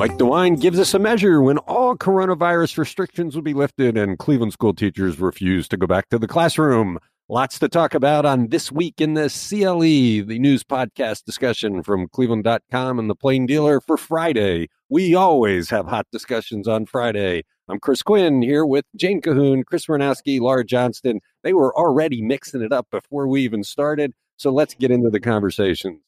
Mike 0.00 0.16
DeWine 0.16 0.58
gives 0.58 0.78
us 0.78 0.94
a 0.94 0.98
measure 0.98 1.42
when 1.42 1.58
all 1.58 1.94
coronavirus 1.94 2.78
restrictions 2.78 3.34
will 3.34 3.42
be 3.42 3.52
lifted 3.52 3.98
and 3.98 4.18
Cleveland 4.18 4.54
school 4.54 4.72
teachers 4.72 5.20
refuse 5.20 5.68
to 5.68 5.76
go 5.76 5.86
back 5.86 6.08
to 6.08 6.18
the 6.18 6.26
classroom. 6.26 6.98
Lots 7.28 7.58
to 7.58 7.68
talk 7.68 7.94
about 7.94 8.24
on 8.24 8.48
This 8.48 8.72
Week 8.72 9.00
in 9.00 9.14
the 9.14 9.28
CLE, 9.28 10.26
the 10.26 10.38
news 10.38 10.64
podcast 10.64 11.24
discussion 11.24 11.82
from 11.82 12.08
cleveland.com 12.08 12.98
and 12.98 13.10
the 13.10 13.14
Plain 13.14 13.44
Dealer 13.44 13.80
for 13.80 13.96
Friday. 13.96 14.68
We 14.88 15.14
always 15.14 15.68
have 15.70 15.86
hot 15.86 16.06
discussions 16.10 16.66
on 16.66 16.86
Friday. 16.86 17.44
I'm 17.68 17.78
Chris 17.78 18.02
Quinn 18.02 18.42
here 18.42 18.64
with 18.66 18.86
Jane 18.96 19.20
Kahoun, 19.20 19.64
Chris 19.64 19.86
Ranowski, 19.86 20.40
Laura 20.40 20.64
Johnston. 20.64 21.20
They 21.44 21.52
were 21.52 21.76
already 21.78 22.20
mixing 22.22 22.62
it 22.62 22.72
up 22.72 22.88
before 22.90 23.28
we 23.28 23.42
even 23.42 23.62
started. 23.64 24.12
So 24.38 24.50
let's 24.50 24.74
get 24.74 24.90
into 24.90 25.10
the 25.10 25.20
conversations. 25.20 26.00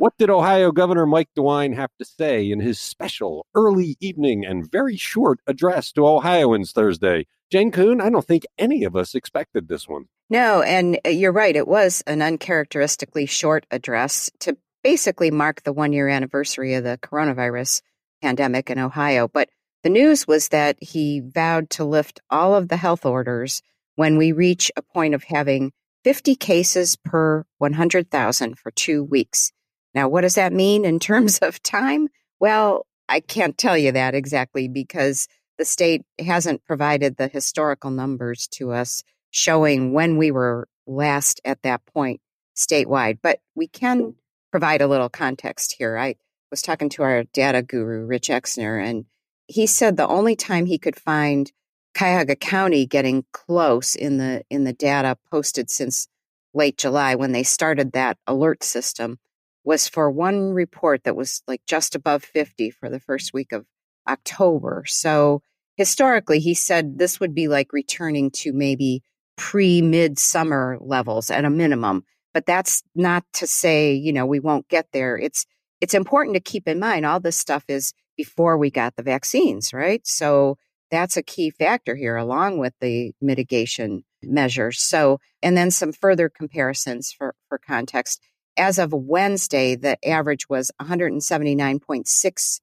What 0.00 0.16
did 0.16 0.30
Ohio 0.30 0.72
Governor 0.72 1.04
Mike 1.04 1.28
DeWine 1.36 1.74
have 1.74 1.90
to 1.98 2.06
say 2.06 2.50
in 2.50 2.60
his 2.60 2.80
special 2.80 3.44
early 3.54 3.98
evening 4.00 4.46
and 4.46 4.72
very 4.72 4.96
short 4.96 5.40
address 5.46 5.92
to 5.92 6.06
Ohioans 6.06 6.72
Thursday? 6.72 7.26
Jane 7.52 7.70
Kahoun, 7.70 8.00
I 8.00 8.08
don't 8.08 8.26
think 8.26 8.44
any 8.56 8.84
of 8.84 8.96
us 8.96 9.14
expected 9.14 9.68
this 9.68 9.86
one. 9.86 10.06
No, 10.30 10.62
and 10.62 10.98
uh, 11.04 11.10
you're 11.10 11.34
right. 11.34 11.54
It 11.54 11.68
was 11.68 12.02
an 12.06 12.22
uncharacteristically 12.22 13.26
short 13.26 13.66
address 13.70 14.30
to 14.38 14.56
basically 14.82 15.30
mark 15.30 15.64
the 15.64 15.72
one 15.74 15.92
year 15.92 16.08
anniversary 16.08 16.72
of 16.72 16.84
the 16.84 16.98
coronavirus 17.02 17.82
pandemic 18.22 18.70
in 18.70 18.78
Ohio. 18.78 19.28
But 19.28 19.50
the 19.82 19.90
news 19.90 20.26
was 20.26 20.48
that 20.48 20.82
he 20.82 21.20
vowed 21.20 21.68
to 21.72 21.84
lift 21.84 22.20
all 22.30 22.54
of 22.54 22.68
the 22.68 22.78
health 22.78 23.04
orders 23.04 23.60
when 23.96 24.16
we 24.16 24.32
reach 24.32 24.72
a 24.78 24.82
point 24.82 25.12
of 25.12 25.24
having 25.24 25.72
50 26.04 26.36
cases 26.36 26.96
per 26.96 27.44
100,000 27.58 28.58
for 28.58 28.70
two 28.70 29.04
weeks. 29.04 29.52
Now, 29.94 30.08
what 30.08 30.22
does 30.22 30.34
that 30.34 30.52
mean 30.52 30.84
in 30.84 30.98
terms 30.98 31.38
of 31.38 31.62
time? 31.62 32.08
Well, 32.38 32.86
I 33.08 33.20
can't 33.20 33.58
tell 33.58 33.76
you 33.76 33.92
that 33.92 34.14
exactly 34.14 34.68
because 34.68 35.26
the 35.58 35.64
state 35.64 36.02
hasn't 36.18 36.64
provided 36.64 37.16
the 37.16 37.28
historical 37.28 37.90
numbers 37.90 38.46
to 38.52 38.72
us 38.72 39.02
showing 39.30 39.92
when 39.92 40.16
we 40.16 40.30
were 40.30 40.68
last 40.86 41.40
at 41.44 41.62
that 41.62 41.84
point 41.86 42.20
statewide. 42.56 43.18
But 43.22 43.40
we 43.54 43.66
can 43.66 44.14
provide 44.50 44.80
a 44.80 44.86
little 44.86 45.08
context 45.08 45.74
here. 45.76 45.98
I 45.98 46.16
was 46.50 46.62
talking 46.62 46.88
to 46.90 47.02
our 47.02 47.24
data 47.24 47.62
guru, 47.62 48.06
Rich 48.06 48.28
Exner, 48.28 48.82
and 48.82 49.04
he 49.46 49.66
said 49.66 49.96
the 49.96 50.08
only 50.08 50.36
time 50.36 50.66
he 50.66 50.78
could 50.78 50.98
find 50.98 51.50
Cuyahoga 51.94 52.36
County 52.36 52.86
getting 52.86 53.24
close 53.32 53.94
in 53.94 54.18
the 54.18 54.42
in 54.48 54.64
the 54.64 54.72
data 54.72 55.16
posted 55.30 55.70
since 55.70 56.08
late 56.54 56.78
July 56.78 57.14
when 57.14 57.32
they 57.32 57.42
started 57.42 57.92
that 57.92 58.18
alert 58.26 58.62
system 58.62 59.18
was 59.64 59.88
for 59.88 60.10
one 60.10 60.52
report 60.52 61.04
that 61.04 61.16
was 61.16 61.42
like 61.46 61.62
just 61.66 61.94
above 61.94 62.24
50 62.24 62.70
for 62.70 62.88
the 62.88 63.00
first 63.00 63.32
week 63.32 63.52
of 63.52 63.66
October. 64.08 64.84
So 64.86 65.42
historically, 65.76 66.40
he 66.40 66.54
said 66.54 66.98
this 66.98 67.20
would 67.20 67.34
be 67.34 67.48
like 67.48 67.72
returning 67.72 68.30
to 68.32 68.52
maybe 68.52 69.02
pre 69.36 69.82
midsummer 69.82 70.78
levels 70.80 71.30
at 71.30 71.44
a 71.44 71.50
minimum. 71.50 72.04
But 72.32 72.46
that's 72.46 72.82
not 72.94 73.24
to 73.34 73.46
say, 73.46 73.92
you 73.92 74.12
know, 74.12 74.26
we 74.26 74.40
won't 74.40 74.68
get 74.68 74.86
there. 74.92 75.16
It's 75.18 75.46
it's 75.80 75.94
important 75.94 76.34
to 76.34 76.40
keep 76.40 76.68
in 76.68 76.78
mind 76.78 77.06
all 77.06 77.20
this 77.20 77.38
stuff 77.38 77.64
is 77.68 77.92
before 78.16 78.58
we 78.58 78.70
got 78.70 78.96
the 78.96 79.02
vaccines, 79.02 79.72
right? 79.72 80.06
So 80.06 80.58
that's 80.90 81.16
a 81.16 81.22
key 81.22 81.50
factor 81.50 81.96
here, 81.96 82.16
along 82.16 82.58
with 82.58 82.74
the 82.80 83.12
mitigation 83.20 84.04
measures. 84.22 84.80
So, 84.80 85.20
and 85.42 85.56
then 85.56 85.70
some 85.70 85.92
further 85.92 86.28
comparisons 86.28 87.12
for, 87.12 87.34
for 87.48 87.58
context 87.58 88.20
as 88.56 88.78
of 88.78 88.92
Wednesday, 88.92 89.76
the 89.76 89.96
average 90.06 90.48
was 90.48 90.70
179.6 90.80 92.60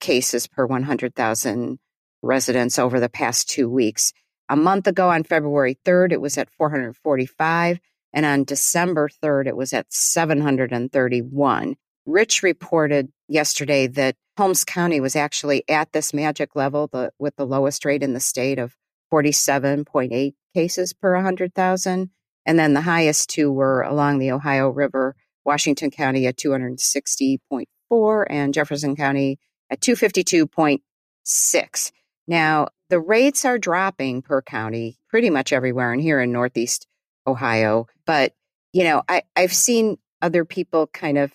cases 0.00 0.46
per 0.46 0.66
100,000 0.66 1.78
residents 2.22 2.78
over 2.78 3.00
the 3.00 3.08
past 3.08 3.48
two 3.48 3.68
weeks. 3.68 4.12
A 4.48 4.56
month 4.56 4.86
ago, 4.86 5.10
on 5.10 5.24
February 5.24 5.78
3rd, 5.84 6.12
it 6.12 6.20
was 6.20 6.36
at 6.38 6.50
445. 6.50 7.80
And 8.12 8.26
on 8.26 8.44
December 8.44 9.08
3rd, 9.08 9.48
it 9.48 9.56
was 9.56 9.72
at 9.72 9.92
731. 9.92 11.76
Rich 12.06 12.42
reported 12.42 13.10
yesterday 13.28 13.86
that 13.88 14.14
Holmes 14.36 14.64
County 14.64 15.00
was 15.00 15.16
actually 15.16 15.64
at 15.68 15.92
this 15.92 16.12
magic 16.12 16.54
level 16.54 16.88
the, 16.92 17.10
with 17.18 17.34
the 17.36 17.46
lowest 17.46 17.84
rate 17.84 18.02
in 18.02 18.12
the 18.12 18.20
state 18.20 18.58
of 18.58 18.76
47.8 19.12 20.34
cases 20.54 20.92
per 20.92 21.14
100,000. 21.14 22.10
And 22.46 22.58
then 22.58 22.74
the 22.74 22.82
highest 22.82 23.30
two 23.30 23.50
were 23.50 23.82
along 23.82 24.18
the 24.18 24.32
Ohio 24.32 24.68
River 24.68 25.16
Washington 25.44 25.90
County 25.90 26.26
at 26.26 26.36
260.4 26.36 28.26
and 28.30 28.54
Jefferson 28.54 28.96
County 28.96 29.38
at 29.70 29.80
252.6. 29.80 31.92
Now, 32.26 32.68
the 32.90 33.00
rates 33.00 33.44
are 33.44 33.58
dropping 33.58 34.22
per 34.22 34.42
county 34.42 34.98
pretty 35.08 35.30
much 35.30 35.52
everywhere 35.52 35.92
and 35.92 36.00
here 36.00 36.20
in 36.20 36.32
Northeast 36.32 36.86
Ohio. 37.26 37.86
But, 38.06 38.32
you 38.72 38.84
know, 38.84 39.02
I, 39.08 39.22
I've 39.36 39.52
seen 39.52 39.98
other 40.22 40.44
people 40.44 40.86
kind 40.86 41.18
of 41.18 41.32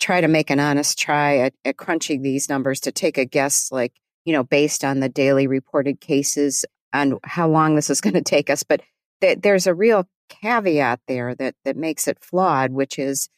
try 0.00 0.20
to 0.20 0.28
make 0.28 0.50
an 0.50 0.60
honest 0.60 0.98
try 0.98 1.38
at, 1.38 1.54
at 1.64 1.76
crunching 1.76 2.22
these 2.22 2.48
numbers 2.48 2.80
to 2.80 2.92
take 2.92 3.18
a 3.18 3.24
guess, 3.24 3.70
like, 3.70 3.92
you 4.24 4.32
know, 4.32 4.42
based 4.42 4.84
on 4.84 5.00
the 5.00 5.08
daily 5.08 5.46
reported 5.46 6.00
cases 6.00 6.64
and 6.92 7.18
how 7.24 7.48
long 7.48 7.74
this 7.74 7.90
is 7.90 8.00
going 8.00 8.14
to 8.14 8.22
take 8.22 8.50
us. 8.50 8.62
But 8.62 8.82
th- 9.20 9.38
there's 9.40 9.66
a 9.66 9.74
real 9.74 10.08
caveat 10.28 11.00
there 11.06 11.34
that, 11.36 11.54
that 11.64 11.76
makes 11.76 12.08
it 12.08 12.18
flawed, 12.20 12.72
which 12.72 12.98
is 12.98 13.28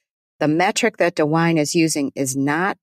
the 0.40 0.48
metric 0.48 0.96
that 0.96 1.16
DeWine 1.16 1.58
is 1.58 1.74
using 1.74 2.12
is 2.14 2.36
not 2.36 2.78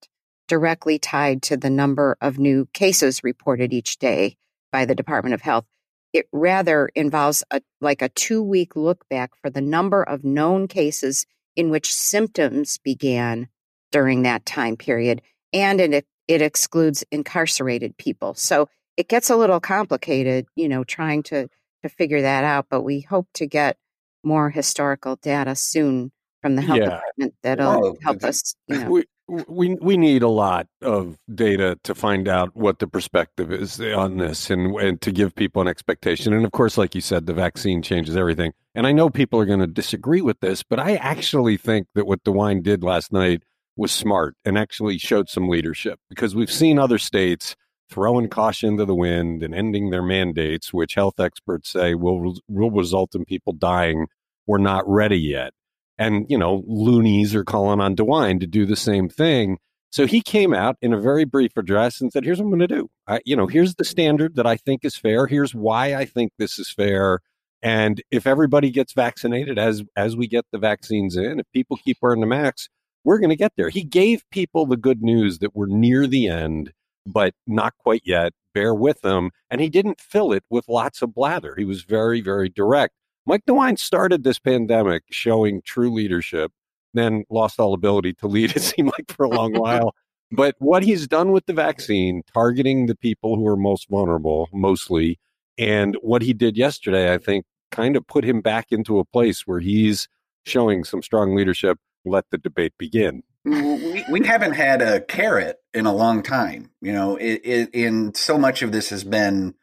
directly 0.48 1.00
tied 1.00 1.42
to 1.44 1.58
the 1.58 1.70
number 1.70 2.18
of 2.22 2.38
new 2.38 2.68
cases 2.74 3.24
reported 3.24 3.74
each 3.74 4.00
day 4.00 4.36
by 4.72 4.86
the 4.86 4.96
Department 4.96 5.34
of 5.34 5.42
Health. 5.42 5.66
It 6.14 6.28
rather 6.32 6.90
involves 6.94 7.44
a, 7.52 7.62
like 7.80 8.02
a 8.02 8.10
two 8.10 8.44
week 8.44 8.76
look 8.76 9.08
back 9.10 9.32
for 9.42 9.50
the 9.50 9.62
number 9.62 10.04
of 10.04 10.24
known 10.24 10.68
cases 10.68 11.26
in 11.56 11.70
which 11.70 11.94
symptoms 11.94 12.78
began 12.80 13.48
during 13.92 14.24
that 14.24 14.46
time 14.46 14.78
period. 14.78 15.22
And 15.54 15.80
it, 15.80 16.06
it 16.28 16.42
excludes 16.42 17.04
incarcerated 17.12 17.98
people. 17.98 18.34
So 18.34 18.70
it 18.98 19.08
gets 19.08 19.30
a 19.30 19.38
little 19.38 19.60
complicated, 19.60 20.48
you 20.56 20.68
know, 20.68 20.84
trying 20.84 21.24
to, 21.24 21.48
to 21.84 21.90
figure 21.90 22.22
that 22.22 22.44
out, 22.44 22.68
but 22.70 22.82
we 22.82 23.02
hope 23.02 23.28
to 23.36 23.48
get 23.48 23.78
more 24.24 24.50
historical 24.50 25.16
data 25.16 25.56
soon 25.56 26.12
from 26.42 26.56
the 26.56 26.62
health 26.62 26.80
yeah. 26.80 26.86
department 26.86 27.36
that'll 27.44 27.82
well, 27.82 27.98
help 28.04 28.24
us. 28.24 28.56
You 28.68 28.80
know. 28.80 28.90
We, 28.90 29.04
we 29.48 29.76
we 29.76 29.98
need 29.98 30.24
a 30.24 30.28
lot 30.28 30.68
of 30.82 31.18
data 31.34 31.78
to 31.84 31.96
find 31.96 32.28
out 32.28 32.56
what 32.56 32.80
the 32.80 32.88
perspective 32.88 33.52
is 33.52 33.80
on 33.80 34.18
this 34.18 34.50
and, 34.50 34.76
and 34.76 35.00
to 35.02 35.12
give 35.12 35.34
people 35.36 35.62
an 35.62 35.68
expectation. 35.68 36.34
And 36.34 36.44
of 36.44 36.52
course, 36.52 36.78
like 36.78 36.96
you 36.96 37.02
said, 37.02 37.26
the 37.26 37.34
vaccine 37.34 37.82
changes 37.82 38.18
everything. 38.18 38.52
And 38.76 38.86
I 38.86 38.92
know 38.92 39.10
people 39.10 39.40
are 39.40 39.46
going 39.46 39.60
to 39.60 39.68
disagree 39.68 40.22
with 40.22 40.40
this, 40.42 40.64
but 40.64 40.80
I 40.80 40.96
actually 40.96 41.56
think 41.58 41.88
that 41.96 42.06
what 42.06 42.24
DeWine 42.24 42.62
did 42.62 42.84
last 42.84 43.14
night 43.14 43.44
was 43.78 43.92
smart 43.92 44.36
and 44.44 44.58
actually 44.58 44.98
showed 44.98 45.30
some 45.30 45.48
leadership 45.48 46.00
because 46.10 46.36
we've 46.36 46.52
seen 46.52 46.78
other 46.78 46.98
states 46.98 47.56
throwing 47.90 48.30
caution 48.30 48.78
to 48.78 48.86
the 48.86 48.96
wind 48.96 49.44
and 49.44 49.54
ending 49.54 49.90
their 49.90 50.04
mandates, 50.04 50.74
which 50.74 50.96
health 50.96 51.20
experts 51.20 51.72
say 51.72 51.94
will 51.94 52.36
will 52.50 52.72
result 52.72 53.16
in 53.16 53.26
people 53.26 53.54
dying. 53.54 54.08
We're 54.46 54.58
not 54.58 54.88
ready 54.88 55.20
yet. 55.20 55.54
And, 55.98 56.26
you 56.30 56.38
know, 56.38 56.64
loonies 56.68 57.36
are 57.36 57.44
calling 57.44 57.80
on 57.80 57.96
DeWine 57.96 58.40
to 58.40 58.48
do 58.48 58.66
the 58.66 58.76
same 58.76 59.10
thing. 59.10 59.58
So 59.92 60.08
he 60.08 60.22
came 60.22 60.54
out 60.54 60.78
in 60.82 60.94
a 60.94 61.00
very 61.00 61.26
brief 61.26 61.58
address 61.58 62.00
and 62.00 62.12
said, 62.12 62.24
here's 62.24 62.40
what 62.40 62.46
I'm 62.46 62.50
going 62.52 62.62
to 62.62 62.68
do. 62.68 62.90
I, 63.08 63.20
you 63.26 63.36
know, 63.36 63.48
here's 63.48 63.76
the 63.76 63.84
standard 63.84 64.36
that 64.36 64.48
I 64.48 64.56
think 64.56 64.86
is 64.86 64.96
fair. 64.96 65.28
Here's 65.28 65.54
why 65.54 65.96
I 65.96 66.06
think 66.06 66.32
this 66.38 66.58
is 66.58 66.72
fair. 66.72 67.20
And 67.62 68.02
if 68.10 68.26
everybody 68.26 68.72
gets 68.72 68.94
vaccinated 68.94 69.60
as 69.60 69.84
as 69.96 70.16
we 70.16 70.28
get 70.28 70.46
the 70.52 70.58
vaccines 70.58 71.16
in, 71.16 71.40
if 71.40 71.46
people 71.54 71.78
keep 71.78 71.98
wearing 72.02 72.22
the 72.22 72.26
masks, 72.26 72.70
we're 73.04 73.20
going 73.20 73.30
to 73.30 73.36
get 73.36 73.54
there. 73.58 73.70
He 73.70 73.84
gave 73.84 74.24
people 74.32 74.66
the 74.66 74.78
good 74.78 75.04
news 75.04 75.40
that 75.40 75.56
we're 75.56 75.68
near 75.68 76.08
the 76.08 76.28
end, 76.28 76.72
but 77.06 77.34
not 77.46 77.74
quite 77.78 78.02
yet. 78.06 78.34
Bear 78.54 78.74
with 78.74 79.02
them. 79.02 79.32
And 79.50 79.62
he 79.62 79.70
didn't 79.70 80.02
fill 80.02 80.32
it 80.32 80.44
with 80.50 80.68
lots 80.68 81.02
of 81.02 81.14
blather. 81.14 81.56
He 81.56 81.66
was 81.66 81.84
very, 81.84 82.22
very 82.22 82.50
direct. 82.50 82.96
Mike 83.26 83.46
DeWine 83.48 83.78
started 83.78 84.24
this 84.24 84.40
pandemic 84.40 85.04
showing 85.12 85.62
true 85.62 85.92
leadership, 85.92 86.52
then 86.94 87.24
lost 87.30 87.60
all 87.60 87.74
ability 87.74 88.14
to 88.14 88.28
lead, 88.28 88.52
it 88.56 88.62
seemed 88.62 88.92
like, 88.98 89.12
for 89.12 89.26
a 89.26 89.30
long 89.30 89.54
while. 89.54 89.94
But 90.32 90.56
what 90.60 90.84
he's 90.84 91.08
done 91.08 91.32
with 91.32 91.46
the 91.46 91.54
vaccine, 91.54 92.24
targeting 92.34 92.86
the 92.86 92.96
people 92.96 93.36
who 93.36 93.46
are 93.48 93.58
most 93.58 93.90
vulnerable, 93.90 94.48
mostly, 94.54 95.20
and 95.58 95.98
what 96.02 96.22
he 96.22 96.34
did 96.34 96.58
yesterday, 96.58 97.14
I 97.14 97.18
think, 97.18 97.46
kind 97.72 97.96
of 97.96 98.08
put 98.08 98.24
him 98.24 98.42
back 98.42 98.68
into 98.72 99.00
a 99.00 99.06
place 99.06 99.46
where 99.46 99.60
he's 99.60 100.08
showing 100.46 100.84
some 100.84 101.02
strong 101.02 101.36
leadership. 101.36 101.78
Let 102.06 102.26
the 102.32 102.38
debate 102.38 102.74
begin. 102.78 103.24
Mm, 103.46 103.94
we, 103.94 104.20
we 104.20 104.26
haven't 104.26 104.54
had 104.54 104.82
a 104.82 105.02
carrot 105.02 105.58
in 105.74 105.86
a 105.86 105.94
long 105.94 106.24
time. 106.24 106.72
You 106.82 106.94
know, 106.94 107.16
it, 107.18 107.42
it, 107.44 107.70
and 107.76 108.16
so 108.16 108.38
much 108.38 108.62
of 108.62 108.72
this 108.72 108.90
has 108.90 109.04
been 109.04 109.56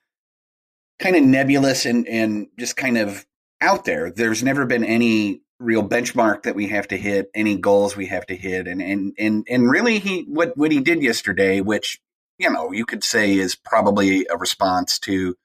kind 0.99 1.16
of 1.16 1.22
nebulous 1.22 1.87
and, 1.87 2.06
and 2.08 2.49
just 2.58 2.76
kind 2.76 2.99
of 2.99 3.25
out 3.60 3.84
there. 3.84 4.10
There's 4.10 4.43
never 4.43 4.66
been 4.66 4.84
any 4.84 5.43
real 5.58 5.87
benchmark 5.87 6.44
that 6.44 6.55
we 6.55 6.69
have 6.69 6.88
to 6.88 6.96
hit, 6.96 7.31
any 7.34 7.56
goals 7.56 7.96
we 7.96 8.06
have 8.06 8.26
to 8.26 8.37
hit, 8.37 8.69
and 8.69 8.81
and 8.81 9.14
and 9.19 9.46
and 9.49 9.70
really, 9.70 9.99
he 9.99 10.22
what 10.22 10.56
what 10.56 10.72
he 10.72 10.81
did 10.81 11.02
yesterday, 11.02 11.60
which 11.60 12.00
you 12.38 12.50
know 12.50 12.72
you 12.72 12.87
could 12.87 13.05
say 13.05 13.34
is 13.34 13.55
probably 13.55 14.26
a 14.31 14.37
response 14.37 14.99
to 15.00 15.37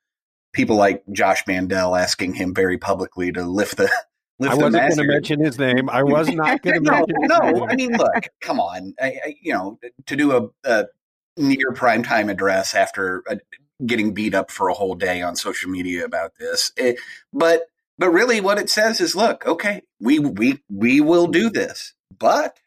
people 0.54 0.75
like 0.75 1.04
Josh 1.12 1.45
Mandel 1.48 1.95
asking 1.95 2.36
him 2.36 2.54
very 2.54 2.77
publicly 2.77 3.31
to 3.31 3.44
lift 3.44 3.77
the. 3.77 3.89
Lift 4.39 4.54
I 4.54 4.56
wasn't 4.56 4.74
going 4.74 4.95
to 4.95 5.04
mention 5.04 5.39
his 5.39 5.60
name. 5.60 5.92
I 5.92 6.01
was 6.01 6.27
not 6.27 6.60
going 6.63 6.77
to 6.77 6.81
no, 6.81 6.92
mention. 6.92 7.15
no, 7.19 7.39
name. 7.51 7.63
I 7.69 7.75
mean, 7.75 7.92
look, 7.95 8.30
come 8.42 8.60
on. 8.60 8.95
I, 9.00 9.06
I, 9.06 9.36
you 9.39 9.54
know, 9.54 9.77
to 10.07 10.15
do 10.15 10.36
a, 10.36 10.50
a 10.68 10.86
near 11.38 11.71
prime 11.75 12.01
time 12.01 12.30
address 12.30 12.74
after 12.74 13.24
a, 13.27 13.38
getting 13.86 14.15
beat 14.15 14.33
up 14.33 14.50
for 14.50 14.69
a 14.69 14.74
whole 14.74 14.95
day 14.95 15.21
on 15.21 15.36
social 15.36 15.69
media 15.69 16.04
about 16.04 16.31
this, 16.39 16.71
it, 16.75 16.98
but 17.31 17.68
but 18.03 18.09
really, 18.09 18.41
what 18.41 18.59
it 18.59 18.69
says 18.69 19.00
is, 19.00 19.15
look, 19.15 19.45
okay, 19.45 19.81
we 19.97 20.19
we 20.19 20.61
we 20.69 21.00
will 21.00 21.27
do 21.27 21.50
this, 21.50 21.94
but 22.19 22.59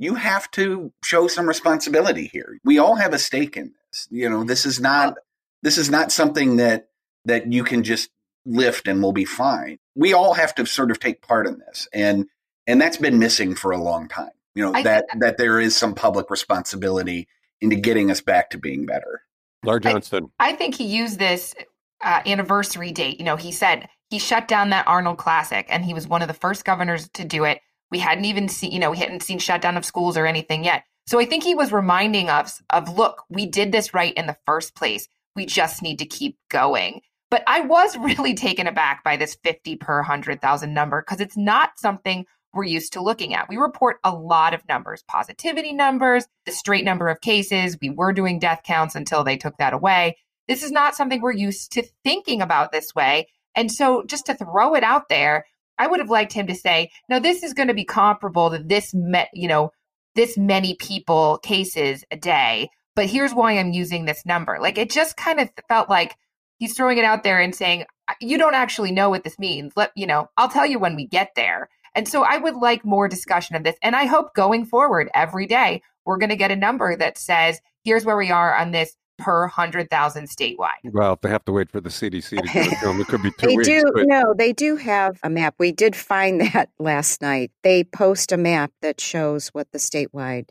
you 0.00 0.16
have 0.16 0.50
to 0.50 0.92
show 1.04 1.28
some 1.28 1.46
responsibility 1.46 2.26
here. 2.26 2.58
We 2.64 2.80
all 2.80 2.96
have 2.96 3.14
a 3.14 3.18
stake 3.20 3.56
in 3.56 3.72
this. 3.86 4.08
You 4.10 4.28
know, 4.28 4.42
this 4.42 4.66
is 4.66 4.80
not 4.80 5.14
this 5.62 5.78
is 5.78 5.90
not 5.90 6.10
something 6.10 6.56
that 6.56 6.88
that 7.24 7.52
you 7.52 7.62
can 7.62 7.84
just 7.84 8.10
lift 8.44 8.88
and 8.88 9.00
we'll 9.00 9.12
be 9.12 9.24
fine. 9.24 9.78
We 9.94 10.12
all 10.12 10.34
have 10.34 10.56
to 10.56 10.66
sort 10.66 10.90
of 10.90 10.98
take 10.98 11.22
part 11.22 11.46
in 11.46 11.60
this, 11.60 11.86
and 11.94 12.26
and 12.66 12.80
that's 12.80 12.96
been 12.96 13.20
missing 13.20 13.54
for 13.54 13.70
a 13.70 13.80
long 13.80 14.08
time. 14.08 14.32
You 14.56 14.64
know 14.64 14.74
I 14.74 14.82
that 14.82 15.04
that 15.20 15.38
there 15.38 15.60
is 15.60 15.76
some 15.76 15.94
public 15.94 16.30
responsibility 16.30 17.28
into 17.60 17.76
getting 17.76 18.10
us 18.10 18.20
back 18.20 18.50
to 18.50 18.58
being 18.58 18.86
better. 18.86 19.22
Laura 19.64 19.78
Johnston. 19.78 20.32
I, 20.40 20.48
I 20.48 20.56
think 20.56 20.74
he 20.74 20.86
used 20.86 21.20
this 21.20 21.54
uh, 22.02 22.22
anniversary 22.26 22.90
date. 22.90 23.20
You 23.20 23.24
know, 23.24 23.36
he 23.36 23.52
said 23.52 23.88
he 24.10 24.18
shut 24.18 24.48
down 24.48 24.70
that 24.70 24.88
Arnold 24.88 25.18
Classic, 25.18 25.66
and 25.70 25.84
he 25.84 25.94
was 25.94 26.08
one 26.08 26.20
of 26.20 26.28
the 26.28 26.34
first 26.34 26.64
governors 26.64 27.08
to 27.10 27.24
do 27.24 27.44
it. 27.44 27.60
We 27.90 28.00
hadn't 28.00 28.24
even 28.24 28.48
seen, 28.48 28.72
you 28.72 28.80
know, 28.80 28.90
we 28.90 28.98
hadn't 28.98 29.22
seen 29.22 29.38
shutdown 29.38 29.76
of 29.76 29.84
schools 29.84 30.16
or 30.16 30.26
anything 30.26 30.64
yet. 30.64 30.84
So 31.06 31.18
I 31.18 31.24
think 31.24 31.42
he 31.42 31.54
was 31.54 31.72
reminding 31.72 32.28
us 32.28 32.60
of, 32.70 32.96
look, 32.96 33.22
we 33.30 33.46
did 33.46 33.72
this 33.72 33.94
right 33.94 34.12
in 34.14 34.26
the 34.26 34.36
first 34.46 34.74
place. 34.74 35.08
We 35.34 35.46
just 35.46 35.80
need 35.80 35.98
to 36.00 36.06
keep 36.06 36.36
going. 36.50 37.00
But 37.30 37.44
I 37.46 37.60
was 37.60 37.96
really 37.98 38.34
taken 38.34 38.66
aback 38.66 39.04
by 39.04 39.16
this 39.16 39.36
50 39.44 39.76
per 39.76 39.98
100,000 39.98 40.74
number 40.74 41.02
because 41.02 41.20
it's 41.20 41.36
not 41.36 41.78
something 41.78 42.26
we're 42.52 42.64
used 42.64 42.92
to 42.94 43.00
looking 43.00 43.34
at. 43.34 43.48
We 43.48 43.56
report 43.56 43.98
a 44.02 44.12
lot 44.12 44.54
of 44.54 44.66
numbers, 44.68 45.04
positivity 45.06 45.72
numbers, 45.72 46.26
the 46.46 46.52
straight 46.52 46.84
number 46.84 47.08
of 47.08 47.20
cases. 47.20 47.78
We 47.80 47.90
were 47.90 48.12
doing 48.12 48.40
death 48.40 48.62
counts 48.64 48.96
until 48.96 49.22
they 49.22 49.36
took 49.36 49.56
that 49.58 49.72
away. 49.72 50.16
This 50.48 50.64
is 50.64 50.72
not 50.72 50.96
something 50.96 51.20
we're 51.20 51.32
used 51.32 51.70
to 51.72 51.84
thinking 52.02 52.42
about 52.42 52.72
this 52.72 52.92
way. 52.92 53.28
And 53.54 53.70
so 53.70 54.04
just 54.06 54.26
to 54.26 54.34
throw 54.34 54.74
it 54.74 54.84
out 54.84 55.08
there, 55.08 55.44
I 55.78 55.86
would 55.86 56.00
have 56.00 56.10
liked 56.10 56.32
him 56.32 56.46
to 56.48 56.54
say, 56.54 56.90
no, 57.08 57.20
this 57.20 57.42
is 57.42 57.54
going 57.54 57.68
to 57.68 57.74
be 57.74 57.84
comparable 57.84 58.50
to 58.50 58.58
this, 58.58 58.94
you 59.32 59.48
know, 59.48 59.70
this 60.14 60.36
many 60.36 60.74
people 60.74 61.38
cases 61.38 62.04
a 62.10 62.16
day. 62.16 62.68
But 62.94 63.06
here's 63.06 63.32
why 63.32 63.52
I'm 63.52 63.72
using 63.72 64.04
this 64.04 64.26
number. 64.26 64.58
Like 64.60 64.76
it 64.76 64.90
just 64.90 65.16
kind 65.16 65.40
of 65.40 65.50
felt 65.68 65.88
like 65.88 66.14
he's 66.58 66.76
throwing 66.76 66.98
it 66.98 67.04
out 67.04 67.22
there 67.22 67.40
and 67.40 67.54
saying, 67.54 67.86
you 68.20 68.36
don't 68.36 68.54
actually 68.54 68.92
know 68.92 69.08
what 69.08 69.24
this 69.24 69.38
means. 69.38 69.72
Let, 69.76 69.92
you 69.96 70.06
know, 70.06 70.28
I'll 70.36 70.48
tell 70.48 70.66
you 70.66 70.78
when 70.78 70.96
we 70.96 71.06
get 71.06 71.30
there. 71.36 71.68
And 71.94 72.06
so 72.06 72.22
I 72.22 72.38
would 72.38 72.56
like 72.56 72.84
more 72.84 73.08
discussion 73.08 73.56
of 73.56 73.64
this. 73.64 73.76
And 73.82 73.96
I 73.96 74.04
hope 74.04 74.34
going 74.34 74.66
forward 74.66 75.08
every 75.14 75.46
day, 75.46 75.82
we're 76.04 76.18
going 76.18 76.30
to 76.30 76.36
get 76.36 76.50
a 76.50 76.56
number 76.56 76.96
that 76.96 77.18
says, 77.18 77.60
here's 77.84 78.04
where 78.04 78.16
we 78.16 78.30
are 78.30 78.54
on 78.54 78.70
this 78.72 78.96
per 79.20 79.42
100,000 79.42 80.28
statewide. 80.28 80.68
Well, 80.84 81.18
they 81.20 81.28
have 81.28 81.44
to 81.44 81.52
wait 81.52 81.70
for 81.70 81.80
the 81.80 81.88
CDC 81.88 82.30
to 82.30 82.42
get 82.42 82.72
it 82.72 82.80
them, 82.82 83.00
it 83.00 83.06
could 83.06 83.22
be 83.22 83.30
two 83.38 83.46
they 83.46 83.56
weeks. 83.56 83.68
Do, 83.68 83.82
but... 83.94 84.06
No, 84.06 84.34
they 84.36 84.52
do 84.52 84.76
have 84.76 85.18
a 85.22 85.30
map. 85.30 85.54
We 85.58 85.72
did 85.72 85.94
find 85.94 86.40
that 86.52 86.70
last 86.78 87.22
night. 87.22 87.50
They 87.62 87.84
post 87.84 88.32
a 88.32 88.36
map 88.36 88.72
that 88.82 89.00
shows 89.00 89.48
what 89.48 89.70
the 89.72 89.78
statewide 89.78 90.48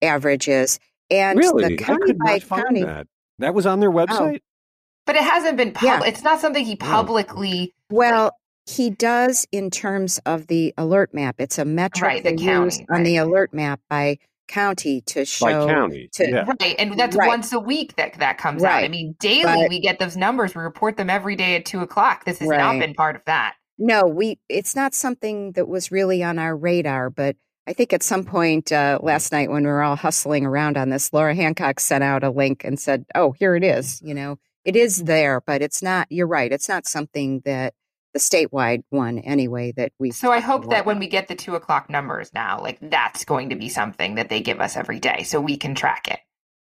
average 0.00 0.48
is. 0.48 0.78
And 1.10 1.38
really? 1.38 1.76
the 1.76 1.76
county 1.76 2.12
by 2.12 2.38
county. 2.38 2.82
That. 2.84 3.06
that 3.38 3.54
was 3.54 3.66
on 3.66 3.80
their 3.80 3.90
oh. 3.90 4.06
website? 4.06 4.36
Oh. 4.36 4.46
But 5.04 5.16
it 5.16 5.24
hasn't 5.24 5.56
been 5.56 5.72
public. 5.72 6.02
Yeah. 6.02 6.08
It's 6.08 6.22
not 6.22 6.40
something 6.40 6.64
he 6.64 6.76
publicly. 6.76 7.74
Well, 7.90 8.36
he 8.66 8.90
does 8.90 9.46
in 9.50 9.70
terms 9.70 10.20
of 10.24 10.46
the 10.46 10.72
alert 10.78 11.12
map. 11.12 11.36
It's 11.38 11.58
a 11.58 11.64
metric 11.64 12.02
right, 12.02 12.22
the 12.22 12.36
county, 12.36 12.86
on 12.88 13.02
the 13.02 13.16
alert 13.16 13.52
map 13.52 13.80
by 13.90 14.18
county 14.48 15.00
to 15.02 15.24
show 15.24 15.46
by 15.46 15.72
county 15.72 16.08
to, 16.12 16.28
yeah. 16.28 16.44
right 16.60 16.74
and 16.78 16.98
that's 16.98 17.16
right. 17.16 17.28
once 17.28 17.52
a 17.52 17.58
week 17.58 17.96
that 17.96 18.14
that 18.18 18.38
comes 18.38 18.62
right. 18.62 18.82
out 18.82 18.84
i 18.84 18.88
mean 18.88 19.14
daily 19.20 19.44
but, 19.44 19.68
we 19.68 19.80
get 19.80 19.98
those 19.98 20.16
numbers 20.16 20.54
we 20.54 20.62
report 20.62 20.96
them 20.96 21.08
every 21.08 21.36
day 21.36 21.56
at 21.56 21.64
two 21.64 21.80
o'clock 21.80 22.24
this 22.24 22.38
has 22.38 22.48
right. 22.48 22.58
not 22.58 22.78
been 22.78 22.94
part 22.94 23.16
of 23.16 23.22
that 23.24 23.54
no 23.78 24.02
we 24.02 24.38
it's 24.48 24.76
not 24.76 24.94
something 24.94 25.52
that 25.52 25.68
was 25.68 25.90
really 25.90 26.22
on 26.22 26.38
our 26.38 26.56
radar 26.56 27.08
but 27.08 27.36
i 27.66 27.72
think 27.72 27.92
at 27.92 28.02
some 28.02 28.24
point 28.24 28.72
uh, 28.72 28.98
last 29.02 29.32
night 29.32 29.50
when 29.50 29.62
we 29.62 29.68
were 29.68 29.82
all 29.82 29.96
hustling 29.96 30.44
around 30.44 30.76
on 30.76 30.90
this 30.90 31.12
laura 31.12 31.34
hancock 31.34 31.80
sent 31.80 32.04
out 32.04 32.24
a 32.24 32.30
link 32.30 32.64
and 32.64 32.78
said 32.78 33.04
oh 33.14 33.32
here 33.32 33.54
it 33.54 33.64
is 33.64 34.02
you 34.02 34.14
know 34.14 34.38
it 34.64 34.76
is 34.76 35.04
there 35.04 35.40
but 35.40 35.62
it's 35.62 35.82
not 35.82 36.06
you're 36.10 36.26
right 36.26 36.52
it's 36.52 36.68
not 36.68 36.86
something 36.86 37.40
that 37.44 37.74
the 38.12 38.18
statewide 38.18 38.82
one 38.90 39.18
anyway 39.20 39.72
that 39.72 39.92
we 39.98 40.10
so 40.10 40.30
i 40.30 40.38
hope 40.38 40.68
that 40.70 40.84
when 40.84 40.98
we 40.98 41.06
get 41.06 41.28
the 41.28 41.34
two 41.34 41.54
o'clock 41.54 41.88
numbers 41.88 42.32
now 42.34 42.60
like 42.60 42.78
that's 42.82 43.24
going 43.24 43.50
to 43.50 43.56
be 43.56 43.68
something 43.68 44.14
that 44.16 44.28
they 44.28 44.40
give 44.40 44.60
us 44.60 44.76
every 44.76 45.00
day 45.00 45.22
so 45.22 45.40
we 45.40 45.56
can 45.56 45.74
track 45.74 46.08
it. 46.08 46.20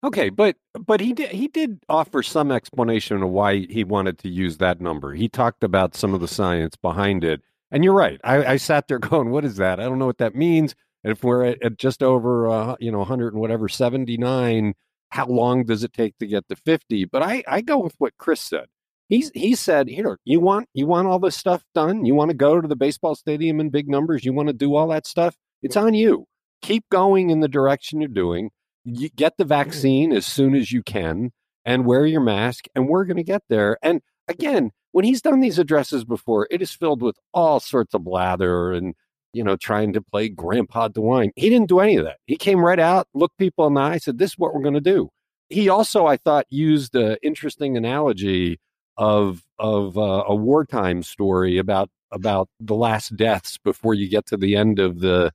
Okay 0.04 0.30
but 0.30 0.56
but 0.74 1.00
he 1.02 1.14
did 1.14 1.32
he 1.32 1.48
did 1.48 1.80
offer 1.90 2.22
some 2.22 2.52
explanation 2.52 3.24
of 3.24 3.30
why 3.30 3.66
he 3.70 3.84
wanted 3.84 4.20
to 4.20 4.30
use 4.30 4.58
that 4.58 4.80
number. 4.80 5.14
He 5.14 5.28
talked 5.30 5.64
about 5.64 5.96
some 5.96 6.14
of 6.14 6.22
the 6.22 6.28
science 6.28 6.76
behind 6.76 7.24
it. 7.24 7.42
And 7.72 7.84
you're 7.84 7.94
right 7.94 8.20
i, 8.24 8.54
I 8.54 8.58
sat 8.58 8.88
there 8.88 9.00
going 9.12 9.32
what 9.32 9.46
is 9.46 9.58
that? 9.58 9.80
I 9.80 9.84
don't 9.84 10.00
know 10.00 10.06
what 10.06 10.20
that 10.20 10.36
means. 10.36 10.76
And 11.04 11.12
if 11.12 11.24
we're 11.24 11.44
at, 11.46 11.62
at 11.64 11.78
just 11.78 12.04
over 12.04 12.48
uh, 12.48 12.76
you 12.80 12.92
know 12.92 13.00
100 13.00 13.34
and 13.34 13.42
whatever 13.42 13.68
79 13.68 14.74
how 15.10 15.28
long 15.28 15.64
does 15.64 15.84
it 15.84 15.94
take 15.94 16.18
to 16.18 16.28
get 16.28 16.48
to 16.50 16.56
50 16.56 17.06
but 17.06 17.22
i 17.22 17.44
i 17.48 17.62
go 17.62 17.78
with 17.78 17.94
what 18.00 18.18
chris 18.18 18.42
said 18.42 18.66
He's 19.08 19.32
he 19.34 19.56
said, 19.56 19.88
here, 19.88 20.18
you 20.26 20.40
want 20.40 20.68
you 20.74 20.88
want 20.88 21.08
all 21.08 21.20
this 21.20 21.36
stuff 21.36 21.64
done? 21.74 22.06
You 22.06 22.16
want 22.16 22.32
to 22.32 22.38
go 22.38 22.60
to 22.60 22.68
the 22.68 22.76
baseball 22.76 23.16
stadium 23.16 23.60
in 23.60 23.70
big 23.70 23.88
numbers? 23.88 24.26
You 24.26 24.34
want 24.34 24.48
to 24.48 24.54
do 24.54 24.76
all 24.76 24.88
that 24.90 25.06
stuff? 25.06 25.36
It's 25.62 25.78
on 25.78 25.94
you. 25.94 26.26
Keep 26.62 26.86
going 26.90 27.30
in 27.30 27.40
the 27.40 27.48
direction 27.48 28.02
you're 28.02 28.08
doing. 28.08 28.50
You 28.84 29.10
get 29.10 29.38
the 29.38 29.46
vaccine 29.46 30.12
as 30.12 30.26
soon 30.26 30.56
as 30.56 30.72
you 30.72 30.84
can 30.84 31.32
and 31.66 31.86
wear 31.86 32.06
your 32.06 32.22
mask 32.22 32.66
and 32.76 32.88
we're 32.88 33.06
going 33.06 33.18
to 33.18 33.24
get 33.24 33.44
there. 33.50 33.78
And 33.82 34.02
again, 34.28 34.72
when 34.92 35.06
he's 35.06 35.22
done 35.22 35.40
these 35.40 35.60
addresses 35.60 36.06
before, 36.06 36.48
it 36.50 36.62
is 36.62 36.72
filled 36.72 37.02
with 37.02 37.18
all 37.34 37.60
sorts 37.60 37.94
of 37.94 38.04
blather 38.04 38.74
and 38.74 38.96
you 39.36 39.44
know, 39.44 39.58
trying 39.58 39.92
to 39.92 40.02
play 40.02 40.30
Grandpa 40.30 40.88
DeWine. 40.88 41.32
He 41.36 41.50
didn't 41.50 41.68
do 41.68 41.82
any 41.82 41.98
of 41.98 42.06
that. 42.06 42.20
He 42.26 42.38
came 42.38 42.60
right 42.60 42.80
out, 42.80 43.08
looked 43.14 43.38
people 43.38 43.68
in 43.68 43.74
the 43.74 43.82
eye, 43.82 43.98
said, 43.98 44.18
"This 44.18 44.32
is 44.32 44.38
what 44.38 44.54
we're 44.54 44.62
going 44.62 44.76
to 44.76 44.82
do." 44.82 45.10
He 45.50 45.68
also, 45.68 46.06
I 46.08 46.16
thought, 46.16 46.46
used 46.50 46.96
an 46.96 47.18
interesting 47.22 47.76
analogy 47.76 48.60
of 48.98 49.44
of 49.60 49.98
uh, 49.98 50.24
a 50.28 50.36
wartime 50.36 51.04
story 51.04 51.58
about 51.58 51.90
about 52.12 52.50
the 52.60 52.76
last 52.76 53.16
deaths 53.16 53.58
before 53.58 53.94
you 53.94 54.10
get 54.10 54.26
to 54.28 54.38
the 54.38 54.56
end 54.56 54.80
of 54.80 55.00
the 55.00 55.32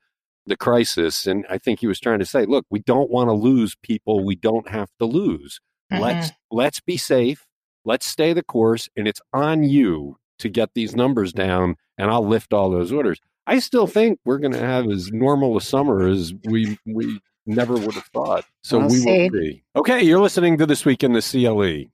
the 0.46 0.56
crisis 0.56 1.26
and 1.26 1.44
i 1.50 1.58
think 1.58 1.78
he 1.78 1.86
was 1.86 2.00
trying 2.00 2.18
to 2.18 2.24
say 2.24 2.44
look 2.46 2.64
we 2.70 2.80
don't 2.80 3.10
want 3.10 3.28
to 3.28 3.32
lose 3.32 3.76
people 3.82 4.24
we 4.24 4.34
don't 4.34 4.68
have 4.68 4.90
to 4.98 5.04
lose 5.04 5.60
mm-hmm. 5.92 6.02
let's 6.02 6.30
let's 6.50 6.80
be 6.80 6.96
safe 6.96 7.46
let's 7.84 8.06
stay 8.06 8.32
the 8.32 8.42
course 8.42 8.88
and 8.96 9.06
it's 9.06 9.20
on 9.32 9.62
you 9.62 10.16
to 10.38 10.48
get 10.48 10.70
these 10.74 10.96
numbers 10.96 11.32
down 11.32 11.76
and 11.98 12.10
i'll 12.10 12.26
lift 12.26 12.52
all 12.52 12.70
those 12.70 12.90
orders 12.90 13.20
i 13.46 13.58
still 13.58 13.86
think 13.86 14.18
we're 14.24 14.38
going 14.38 14.52
to 14.52 14.58
have 14.58 14.88
as 14.90 15.12
normal 15.12 15.56
a 15.56 15.60
summer 15.60 16.06
as 16.06 16.32
we 16.44 16.78
we 16.86 17.20
never 17.46 17.74
would 17.74 17.94
have 17.94 18.08
thought 18.12 18.44
so 18.62 18.78
we'll 18.78 18.88
we 18.88 18.96
see. 18.96 19.22
will 19.22 19.30
be 19.30 19.62
okay 19.76 20.02
you're 20.02 20.20
listening 20.20 20.56
to 20.56 20.66
this 20.66 20.84
week 20.84 21.04
in 21.04 21.12
the 21.12 21.20
cle 21.20 21.84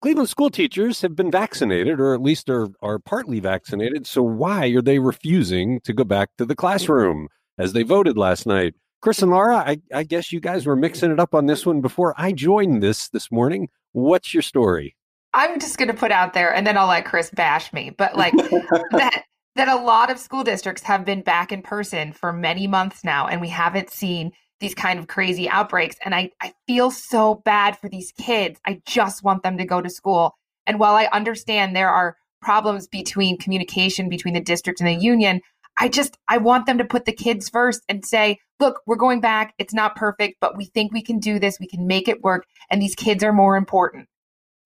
Cleveland 0.00 0.28
school 0.28 0.48
teachers 0.48 1.00
have 1.02 1.16
been 1.16 1.30
vaccinated, 1.30 1.98
or 1.98 2.14
at 2.14 2.22
least 2.22 2.48
are, 2.48 2.68
are 2.80 3.00
partly 3.00 3.40
vaccinated. 3.40 4.06
So 4.06 4.22
why 4.22 4.68
are 4.68 4.82
they 4.82 5.00
refusing 5.00 5.80
to 5.80 5.92
go 5.92 6.04
back 6.04 6.30
to 6.38 6.44
the 6.44 6.54
classroom 6.54 7.26
as 7.58 7.72
they 7.72 7.82
voted 7.82 8.16
last 8.16 8.46
night? 8.46 8.74
Chris 9.00 9.22
and 9.22 9.32
Laura, 9.32 9.56
I, 9.56 9.80
I 9.92 10.04
guess 10.04 10.32
you 10.32 10.38
guys 10.38 10.66
were 10.66 10.76
mixing 10.76 11.10
it 11.10 11.18
up 11.18 11.34
on 11.34 11.46
this 11.46 11.66
one 11.66 11.80
before 11.80 12.14
I 12.16 12.30
joined 12.30 12.80
this 12.80 13.08
this 13.08 13.32
morning. 13.32 13.68
What's 13.90 14.32
your 14.32 14.42
story? 14.42 14.94
I'm 15.34 15.58
just 15.58 15.78
going 15.78 15.88
to 15.88 15.94
put 15.94 16.12
out 16.12 16.32
there, 16.32 16.54
and 16.54 16.64
then 16.64 16.76
I'll 16.76 16.86
let 16.86 17.04
Chris 17.04 17.30
bash 17.30 17.72
me. 17.72 17.90
But 17.90 18.16
like 18.16 18.32
that, 18.92 19.24
that 19.56 19.68
a 19.68 19.82
lot 19.82 20.10
of 20.10 20.18
school 20.18 20.44
districts 20.44 20.82
have 20.84 21.04
been 21.04 21.22
back 21.22 21.50
in 21.50 21.62
person 21.62 22.12
for 22.12 22.32
many 22.32 22.68
months 22.68 23.02
now, 23.02 23.26
and 23.26 23.40
we 23.40 23.48
haven't 23.48 23.90
seen 23.90 24.30
these 24.60 24.74
kind 24.74 24.98
of 24.98 25.06
crazy 25.06 25.48
outbreaks. 25.48 25.96
And 26.04 26.14
I, 26.14 26.30
I 26.40 26.52
feel 26.66 26.90
so 26.90 27.36
bad 27.44 27.78
for 27.78 27.88
these 27.88 28.12
kids. 28.12 28.60
I 28.66 28.80
just 28.86 29.22
want 29.22 29.42
them 29.42 29.58
to 29.58 29.64
go 29.64 29.80
to 29.80 29.90
school. 29.90 30.34
And 30.66 30.78
while 30.78 30.94
I 30.94 31.06
understand 31.06 31.74
there 31.74 31.90
are 31.90 32.16
problems 32.40 32.86
between 32.86 33.38
communication 33.38 34.08
between 34.08 34.34
the 34.34 34.40
district 34.40 34.80
and 34.80 34.88
the 34.88 35.02
union, 35.02 35.40
I 35.80 35.88
just 35.88 36.18
I 36.28 36.38
want 36.38 36.66
them 36.66 36.78
to 36.78 36.84
put 36.84 37.04
the 37.04 37.12
kids 37.12 37.48
first 37.48 37.82
and 37.88 38.04
say, 38.04 38.38
look, 38.58 38.80
we're 38.86 38.96
going 38.96 39.20
back. 39.20 39.54
It's 39.58 39.72
not 39.74 39.96
perfect, 39.96 40.36
but 40.40 40.56
we 40.56 40.66
think 40.66 40.92
we 40.92 41.02
can 41.02 41.20
do 41.20 41.38
this. 41.38 41.58
We 41.60 41.68
can 41.68 41.86
make 41.86 42.08
it 42.08 42.22
work. 42.22 42.44
And 42.70 42.82
these 42.82 42.94
kids 42.94 43.22
are 43.22 43.32
more 43.32 43.56
important. 43.56 44.08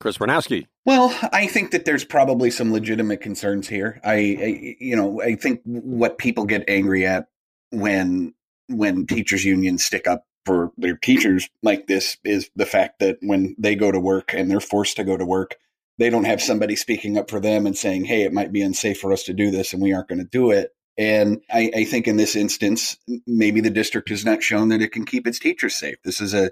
Chris 0.00 0.18
Wernowski. 0.18 0.66
Well, 0.84 1.16
I 1.32 1.46
think 1.46 1.70
that 1.70 1.84
there's 1.84 2.04
probably 2.04 2.50
some 2.50 2.72
legitimate 2.72 3.20
concerns 3.20 3.68
here. 3.68 4.00
I, 4.02 4.14
I, 4.14 4.76
you 4.80 4.96
know, 4.96 5.22
I 5.22 5.36
think 5.36 5.60
what 5.64 6.18
people 6.18 6.44
get 6.44 6.64
angry 6.66 7.06
at 7.06 7.28
when 7.70 8.34
when 8.72 9.06
teachers 9.06 9.44
unions 9.44 9.84
stick 9.84 10.06
up 10.06 10.24
for 10.44 10.72
their 10.76 10.96
teachers 10.96 11.48
like 11.62 11.86
this 11.86 12.16
is 12.24 12.50
the 12.56 12.66
fact 12.66 12.98
that 12.98 13.18
when 13.20 13.54
they 13.58 13.74
go 13.74 13.92
to 13.92 14.00
work 14.00 14.34
and 14.34 14.50
they're 14.50 14.60
forced 14.60 14.96
to 14.96 15.04
go 15.04 15.16
to 15.16 15.24
work, 15.24 15.56
they 15.98 16.10
don't 16.10 16.24
have 16.24 16.42
somebody 16.42 16.74
speaking 16.74 17.16
up 17.16 17.30
for 17.30 17.38
them 17.38 17.66
and 17.66 17.76
saying, 17.76 18.04
"Hey, 18.04 18.22
it 18.22 18.32
might 18.32 18.52
be 18.52 18.62
unsafe 18.62 18.98
for 18.98 19.12
us 19.12 19.22
to 19.24 19.34
do 19.34 19.50
this, 19.50 19.72
and 19.72 19.82
we 19.82 19.92
aren't 19.92 20.08
going 20.08 20.18
to 20.18 20.24
do 20.24 20.50
it." 20.50 20.70
And 20.98 21.40
I, 21.50 21.70
I, 21.74 21.84
think 21.84 22.06
in 22.06 22.18
this 22.18 22.36
instance, 22.36 22.98
maybe 23.26 23.60
the 23.62 23.70
district 23.70 24.10
has 24.10 24.26
not 24.26 24.42
shown 24.42 24.68
that 24.68 24.82
it 24.82 24.92
can 24.92 25.06
keep 25.06 25.26
its 25.26 25.38
teachers 25.38 25.74
safe. 25.74 25.96
This 26.04 26.20
is 26.20 26.34
a, 26.34 26.50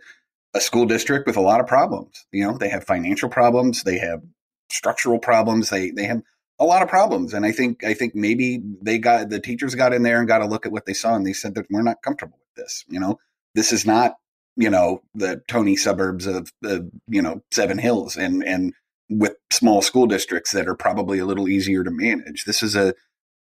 a 0.54 0.60
school 0.60 0.86
district 0.86 1.26
with 1.26 1.36
a 1.36 1.42
lot 1.42 1.60
of 1.60 1.66
problems. 1.66 2.24
You 2.32 2.46
know, 2.46 2.56
they 2.56 2.70
have 2.70 2.84
financial 2.84 3.28
problems, 3.28 3.82
they 3.82 3.98
have 3.98 4.22
structural 4.70 5.18
problems, 5.18 5.70
they 5.70 5.90
they 5.90 6.04
have 6.04 6.22
a 6.60 6.64
lot 6.64 6.82
of 6.82 6.88
problems. 6.88 7.32
And 7.34 7.44
I 7.44 7.52
think 7.52 7.82
I 7.82 7.94
think 7.94 8.14
maybe 8.14 8.62
they 8.82 8.98
got 8.98 9.30
the 9.30 9.40
teachers 9.40 9.74
got 9.74 9.94
in 9.94 10.02
there 10.02 10.18
and 10.18 10.28
got 10.28 10.38
to 10.38 10.46
look 10.46 10.66
at 10.66 10.72
what 10.72 10.86
they 10.86 10.92
saw 10.92 11.14
and 11.14 11.26
they 11.26 11.32
said 11.32 11.54
that 11.54 11.66
we're 11.70 11.82
not 11.82 12.02
comfortable 12.02 12.38
with 12.38 12.64
this. 12.64 12.84
You 12.88 13.00
know, 13.00 13.18
this 13.54 13.72
is 13.72 13.86
not 13.86 14.14
you 14.56 14.70
know 14.70 15.02
the 15.14 15.42
Tony 15.48 15.74
suburbs 15.74 16.26
of 16.26 16.52
the 16.60 16.88
you 17.08 17.22
know 17.22 17.42
Seven 17.50 17.78
Hills 17.78 18.16
and 18.16 18.44
and 18.44 18.74
with 19.08 19.34
small 19.50 19.82
school 19.82 20.06
districts 20.06 20.52
that 20.52 20.68
are 20.68 20.76
probably 20.76 21.18
a 21.18 21.26
little 21.26 21.48
easier 21.48 21.82
to 21.82 21.90
manage. 21.90 22.44
This 22.44 22.62
is 22.62 22.76
a 22.76 22.94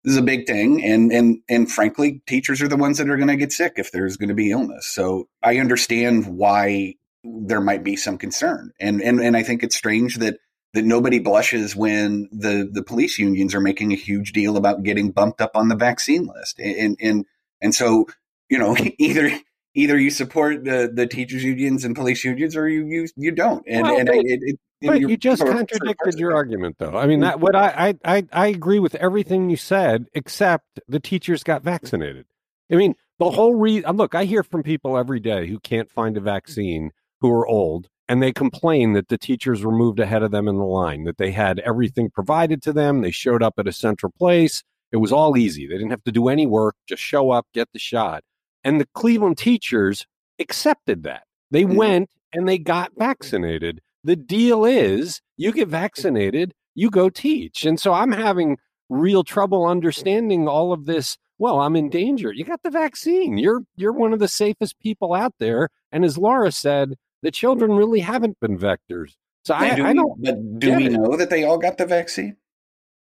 this 0.04 0.12
is 0.12 0.18
a 0.18 0.22
big 0.22 0.46
thing 0.46 0.84
and 0.84 1.10
and 1.10 1.38
and 1.48 1.70
frankly 1.70 2.22
teachers 2.28 2.62
are 2.62 2.68
the 2.68 2.76
ones 2.76 2.98
that 2.98 3.10
are 3.10 3.16
going 3.16 3.28
to 3.28 3.36
get 3.36 3.50
sick 3.50 3.72
if 3.76 3.90
there's 3.90 4.16
going 4.16 4.28
to 4.28 4.34
be 4.34 4.52
illness 4.52 4.86
so 4.86 5.28
i 5.42 5.58
understand 5.58 6.26
why 6.38 6.94
there 7.24 7.60
might 7.60 7.82
be 7.82 7.96
some 7.96 8.16
concern 8.16 8.70
and 8.78 9.02
and 9.02 9.18
and 9.20 9.36
i 9.36 9.42
think 9.42 9.64
it's 9.64 9.74
strange 9.74 10.18
that 10.18 10.38
that 10.76 10.84
nobody 10.84 11.18
blushes 11.18 11.74
when 11.74 12.28
the 12.30 12.68
the 12.70 12.82
police 12.82 13.18
unions 13.18 13.54
are 13.54 13.60
making 13.60 13.92
a 13.92 13.96
huge 13.96 14.32
deal 14.32 14.58
about 14.58 14.82
getting 14.82 15.10
bumped 15.10 15.40
up 15.40 15.52
on 15.56 15.68
the 15.68 15.74
vaccine 15.74 16.26
list 16.26 16.58
and 16.60 16.98
and 17.00 17.24
and 17.62 17.74
so 17.74 18.06
you 18.50 18.58
know 18.58 18.76
either 18.98 19.30
either 19.74 19.98
you 19.98 20.10
support 20.10 20.64
the 20.64 20.92
the 20.92 21.06
teachers 21.06 21.42
unions 21.42 21.82
and 21.82 21.96
police 21.96 22.22
unions 22.22 22.54
or 22.54 22.68
you 22.68 22.84
you, 22.84 23.08
you 23.16 23.32
don't 23.32 23.64
and 23.66 23.84
well, 23.84 23.98
and 23.98 24.08
it, 24.10 24.40
it, 24.42 24.60
but 24.82 25.00
you 25.00 25.16
just 25.16 25.42
contradicted 25.42 26.18
your 26.18 26.34
argument, 26.34 26.76
though. 26.78 26.94
I 26.94 27.06
mean, 27.06 27.20
mm-hmm. 27.20 27.22
that 27.22 27.40
what 27.40 27.56
I, 27.56 27.94
I 28.04 28.24
I 28.30 28.46
agree 28.48 28.78
with 28.78 28.94
everything 28.96 29.48
you 29.48 29.56
said, 29.56 30.06
except 30.12 30.80
the 30.86 31.00
teachers 31.00 31.42
got 31.42 31.62
vaccinated. 31.62 32.26
I 32.70 32.74
mean, 32.74 32.94
the 33.18 33.30
whole 33.30 33.54
reason. 33.54 33.96
Look, 33.96 34.14
I 34.14 34.24
hear 34.24 34.42
from 34.42 34.62
people 34.62 34.98
every 34.98 35.18
day 35.18 35.46
who 35.46 35.58
can't 35.58 35.90
find 35.90 36.18
a 36.18 36.20
vaccine, 36.20 36.92
who 37.22 37.32
are 37.32 37.46
old, 37.46 37.88
and 38.08 38.22
they 38.22 38.32
complained 38.32 38.94
that 38.96 39.08
the 39.08 39.18
teachers 39.18 39.64
were 39.64 39.72
moved 39.72 40.00
ahead 40.00 40.22
of 40.22 40.30
them 40.30 40.48
in 40.48 40.56
the 40.56 40.64
line, 40.64 41.04
that 41.04 41.18
they 41.18 41.32
had 41.32 41.58
everything 41.60 42.10
provided 42.10 42.62
to 42.62 42.72
them, 42.72 43.00
they 43.00 43.10
showed 43.10 43.42
up 43.42 43.54
at 43.58 43.68
a 43.68 43.72
central 43.72 44.12
place. 44.18 44.62
It 44.92 44.98
was 44.98 45.12
all 45.12 45.36
easy. 45.36 45.66
They 45.66 45.74
didn't 45.74 45.90
have 45.90 46.04
to 46.04 46.12
do 46.12 46.28
any 46.28 46.46
work, 46.46 46.76
just 46.88 47.02
show 47.02 47.30
up, 47.30 47.46
get 47.52 47.68
the 47.72 47.78
shot. 47.78 48.22
And 48.62 48.80
the 48.80 48.88
Cleveland 48.94 49.38
teachers 49.38 50.06
accepted 50.38 51.02
that. 51.02 51.24
They 51.50 51.64
mm-hmm. 51.64 51.76
went 51.76 52.10
and 52.32 52.48
they 52.48 52.58
got 52.58 52.92
vaccinated 52.96 53.80
the 54.06 54.16
deal 54.16 54.64
is 54.64 55.20
you 55.36 55.52
get 55.52 55.68
vaccinated, 55.68 56.54
you 56.76 56.90
go 56.90 57.10
teach. 57.10 57.66
And 57.66 57.78
so 57.78 57.92
I'm 57.92 58.12
having 58.12 58.56
real 58.88 59.24
trouble 59.24 59.66
understanding 59.66 60.46
all 60.46 60.72
of 60.72 60.86
this. 60.86 61.18
Well, 61.38 61.60
I'm 61.60 61.74
in 61.74 61.90
danger. 61.90 62.32
You 62.32 62.44
got 62.44 62.62
the 62.62 62.70
vaccine. 62.70 63.36
You're 63.36 63.62
you're 63.74 63.92
one 63.92 64.12
of 64.12 64.20
the 64.20 64.28
safest 64.28 64.78
people 64.78 65.12
out 65.12 65.34
there. 65.40 65.68
And 65.90 66.04
as 66.04 66.16
Laura 66.16 66.52
said, 66.52 66.94
the 67.26 67.32
children 67.32 67.72
really 67.72 67.98
haven't 67.98 68.38
been 68.38 68.56
vectors. 68.56 69.16
So 69.44 69.52
I, 69.52 69.74
do 69.74 69.84
I 69.84 69.92
don't. 69.92 70.16
We, 70.16 70.30
but 70.30 70.58
do 70.60 70.76
we 70.76 70.88
know 70.88 71.16
that 71.16 71.28
they 71.28 71.42
all 71.42 71.58
got 71.58 71.76
the 71.76 71.84
vaccine? 71.84 72.36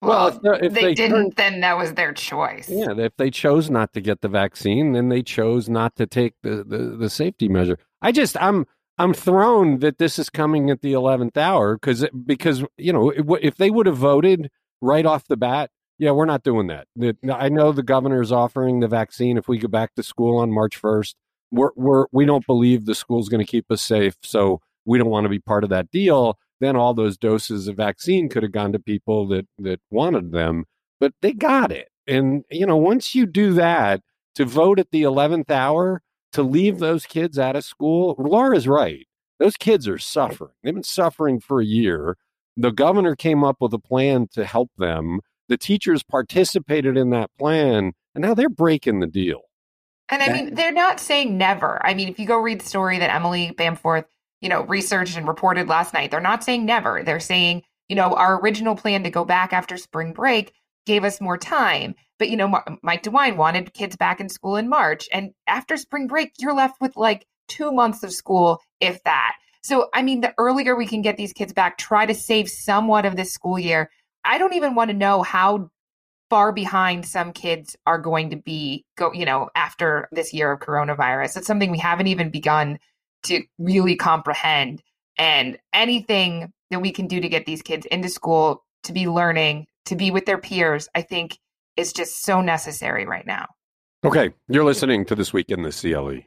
Well, 0.02 0.40
well 0.42 0.56
if, 0.56 0.64
if, 0.64 0.74
they, 0.74 0.82
they, 0.82 0.94
didn't, 0.94 1.18
turned, 1.18 1.34
then 1.36 1.60
that 1.60 1.78
was 1.78 1.94
their 1.96 2.14
choice. 2.14 2.70
Yeah, 2.70 2.94
if 2.98 3.18
they 3.18 3.30
chose 3.30 3.70
not 3.70 3.92
to 3.94 4.02
get 4.02 4.22
the 4.22 4.30
vaccine, 4.30 4.94
then 4.94 5.10
they 5.10 5.24
chose 5.24 5.68
not 5.68 5.98
to 5.98 6.08
take 6.08 6.36
the, 6.42 6.64
the, 6.64 6.96
the 6.98 7.10
safety 7.10 7.50
measure. 7.50 7.78
I 8.02 8.14
just, 8.14 8.42
I'm, 8.42 8.66
I'm 8.98 9.14
thrown 9.14 9.80
that 9.80 9.98
this 9.98 10.18
is 10.18 10.30
coming 10.30 10.70
at 10.70 10.82
the 10.82 10.94
11th 10.94 11.36
hour 11.36 11.76
because 11.76 12.06
because 12.26 12.64
you 12.78 12.94
know 12.94 13.10
if 13.10 13.58
they 13.58 13.72
would 13.72 13.88
have 13.88 13.98
voted 13.98 14.50
right 14.82 15.06
off 15.06 15.28
the 15.28 15.36
bat, 15.36 15.70
yeah, 15.98 16.12
we're 16.12 16.26
not 16.26 16.44
doing 16.44 16.68
that. 16.68 16.88
I 17.30 17.50
know 17.50 17.74
the 17.74 17.84
governor 17.84 18.22
is 18.22 18.32
offering 18.32 18.80
the 18.80 18.88
vaccine 18.88 19.38
if 19.38 19.50
we 19.50 19.58
go 19.58 19.68
back 19.68 19.96
to 19.96 20.04
school 20.04 20.38
on 20.38 20.50
March 20.50 20.82
1st. 20.82 21.16
We're 21.54 21.70
we're 21.76 22.06
we 22.12 22.26
don't 22.26 22.46
believe 22.48 22.86
the 22.86 22.96
school's 22.96 23.30
going 23.30 23.46
to 23.46 23.50
keep 23.50 23.72
us 23.72 23.82
safe, 23.82 24.16
so 24.24 24.60
we 24.86 24.98
don't 24.98 25.10
want 25.10 25.26
to 25.26 25.30
be 25.30 25.40
part 25.40 25.64
of 25.64 25.70
that 25.70 25.92
deal. 25.92 26.38
Then 26.60 26.76
all 26.76 26.94
those 26.94 27.18
doses 27.18 27.68
of 27.68 27.78
vaccine 27.78 28.28
could 28.28 28.44
have 28.44 28.52
gone 28.52 28.72
to 28.74 28.80
people 28.80 29.28
that 29.28 29.48
that 29.60 29.80
wanted 29.92 30.32
them, 30.32 30.66
but 31.00 31.14
they 31.22 31.32
got 31.32 31.72
it. 31.72 31.90
And 32.08 32.44
you 32.50 32.66
know, 32.66 32.78
once 32.78 33.14
you 33.14 33.28
do 33.28 33.54
that, 33.54 34.02
to 34.36 34.46
vote 34.46 34.80
at 34.80 34.92
the 34.92 35.04
11th 35.04 35.52
hour 35.52 36.02
to 36.32 36.42
leave 36.42 36.80
those 36.80 37.06
kids 37.06 37.38
out 37.38 37.56
of 37.56 37.64
school, 37.64 38.16
Laura's 38.18 38.68
right. 38.68 39.08
Those 39.40 39.58
kids 39.58 39.88
are 39.88 40.00
suffering. 40.00 40.54
They've 40.64 40.74
been 40.74 40.84
suffering 40.84 41.40
for 41.40 41.62
a 41.62 41.66
year. 41.66 42.18
The 42.58 42.72
governor 42.72 43.16
came 43.16 43.44
up 43.44 43.58
with 43.60 43.74
a 43.74 43.80
plan 43.80 44.28
to 44.34 44.46
help 44.46 44.72
them. 44.78 45.20
The 45.50 45.58
teachers 45.58 46.04
participated 46.04 46.98
in 46.98 47.10
that 47.12 47.30
plan, 47.38 47.94
and 48.16 48.22
now 48.24 48.34
they're 48.34 48.50
breaking 48.50 49.00
the 49.00 49.08
deal. 49.08 49.42
And 50.10 50.22
I 50.22 50.32
mean, 50.32 50.56
they're 50.56 50.72
not 50.72 51.00
saying 51.00 51.38
never. 51.38 51.84
I 51.86 51.94
mean, 51.94 52.10
if 52.10 52.20
you 52.20 52.28
go 52.28 52.38
read 52.38 52.62
the 52.62 52.66
story 52.66 53.00
that 53.00 53.14
Emily 53.14 53.54
Bamforth, 53.58 54.06
you 54.42 54.50
know, 54.50 54.64
researched 54.64 55.18
and 55.18 55.28
reported 55.28 55.68
last 55.68 55.94
night, 55.94 56.12
they're 56.12 56.20
not 56.20 56.44
saying 56.44 56.66
never. 56.66 57.04
They're 57.04 57.20
saying, 57.20 57.64
you 57.88 57.96
know, 57.96 58.14
our 58.14 58.40
original 58.42 58.76
plan 58.76 59.04
to 59.04 59.10
go 59.10 59.26
back 59.26 59.54
after 59.54 59.78
spring 59.78 60.14
break 60.14 60.54
gave 60.86 61.04
us 61.04 61.22
more 61.22 61.38
time. 61.38 61.96
But, 62.20 62.30
you 62.30 62.38
know, 62.38 62.62
Mike 62.82 63.04
DeWine 63.04 63.38
wanted 63.38 63.74
kids 63.74 63.96
back 63.96 64.20
in 64.20 64.30
school 64.30 64.56
in 64.56 64.70
March. 64.70 65.08
And 65.12 65.32
after 65.48 65.78
spring 65.78 66.08
break, 66.08 66.34
you're 66.38 66.54
left 66.54 66.80
with 66.82 66.96
like 66.96 67.26
two 67.48 67.72
months 67.72 68.04
of 68.04 68.14
school, 68.14 68.60
if 68.80 69.04
that. 69.04 69.36
So, 69.64 69.88
I 69.94 70.02
mean, 70.02 70.22
the 70.22 70.34
earlier 70.38 70.76
we 70.76 70.86
can 70.86 71.02
get 71.02 71.16
these 71.18 71.34
kids 71.34 71.54
back, 71.54 71.78
try 71.78 72.06
to 72.06 72.14
save 72.14 72.50
somewhat 72.50 73.06
of 73.06 73.16
this 73.16 73.34
school 73.34 73.58
year. 73.58 73.90
I 74.26 74.38
don't 74.38 74.54
even 74.54 74.76
want 74.76 74.90
to 74.92 74.96
know 74.96 75.24
how 75.24 75.70
far 76.34 76.52
behind 76.52 77.06
some 77.06 77.32
kids 77.32 77.76
are 77.86 78.00
going 78.00 78.32
to 78.32 78.36
be 78.36 78.84
go 78.98 79.14
you 79.14 79.24
know 79.24 79.50
after 79.56 80.10
this 80.12 80.34
year 80.34 80.54
of 80.54 80.60
coronavirus 80.60 81.38
it's 81.38 81.46
something 81.46 81.70
we 81.70 81.78
haven't 81.78 82.08
even 82.08 82.32
begun 82.32 82.80
to 83.22 83.44
really 83.60 83.96
comprehend 83.96 84.82
and 85.18 85.60
anything 85.74 86.52
that 86.72 86.82
we 86.82 86.92
can 86.92 87.06
do 87.06 87.20
to 87.22 87.30
get 87.30 87.46
these 87.46 87.62
kids 87.62 87.86
into 87.86 88.10
school 88.10 88.64
to 88.84 88.94
be 88.94 89.08
learning 89.08 89.68
to 89.86 89.96
be 89.96 90.12
with 90.12 90.26
their 90.26 90.38
peers, 90.38 90.88
I 90.96 91.02
think 91.02 91.38
is 91.76 91.94
just 91.94 92.24
so 92.24 92.42
necessary 92.42 93.06
right 93.06 93.26
now. 93.26 93.48
Okay, 94.04 94.34
you're 94.48 94.64
listening 94.64 95.06
to 95.06 95.16
This 95.16 95.34
Week 95.34 95.50
in 95.50 95.64
the 95.64 95.72
CLE. 95.72 96.22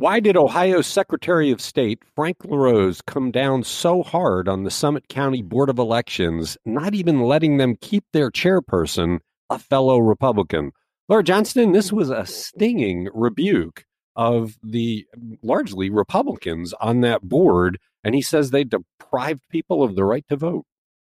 Why 0.00 0.18
did 0.18 0.34
Ohio's 0.34 0.86
Secretary 0.86 1.50
of 1.50 1.60
State, 1.60 2.02
Frank 2.16 2.38
LaRose, 2.46 3.02
come 3.02 3.30
down 3.30 3.64
so 3.64 4.02
hard 4.02 4.48
on 4.48 4.64
the 4.64 4.70
Summit 4.70 5.08
County 5.10 5.42
Board 5.42 5.68
of 5.68 5.78
Elections, 5.78 6.56
not 6.64 6.94
even 6.94 7.20
letting 7.20 7.58
them 7.58 7.76
keep 7.82 8.06
their 8.14 8.30
chairperson, 8.30 9.18
a 9.50 9.58
fellow 9.58 9.98
Republican? 9.98 10.72
Laura 11.10 11.22
Johnston, 11.22 11.72
this 11.72 11.92
was 11.92 12.08
a 12.08 12.24
stinging 12.24 13.10
rebuke 13.12 13.84
of 14.16 14.56
the 14.62 15.04
largely 15.42 15.90
Republicans 15.90 16.72
on 16.80 17.02
that 17.02 17.20
board, 17.20 17.78
and 18.02 18.14
he 18.14 18.22
says 18.22 18.52
they 18.52 18.64
deprived 18.64 19.42
people 19.50 19.82
of 19.82 19.96
the 19.96 20.04
right 20.06 20.24
to 20.30 20.36
vote. 20.36 20.64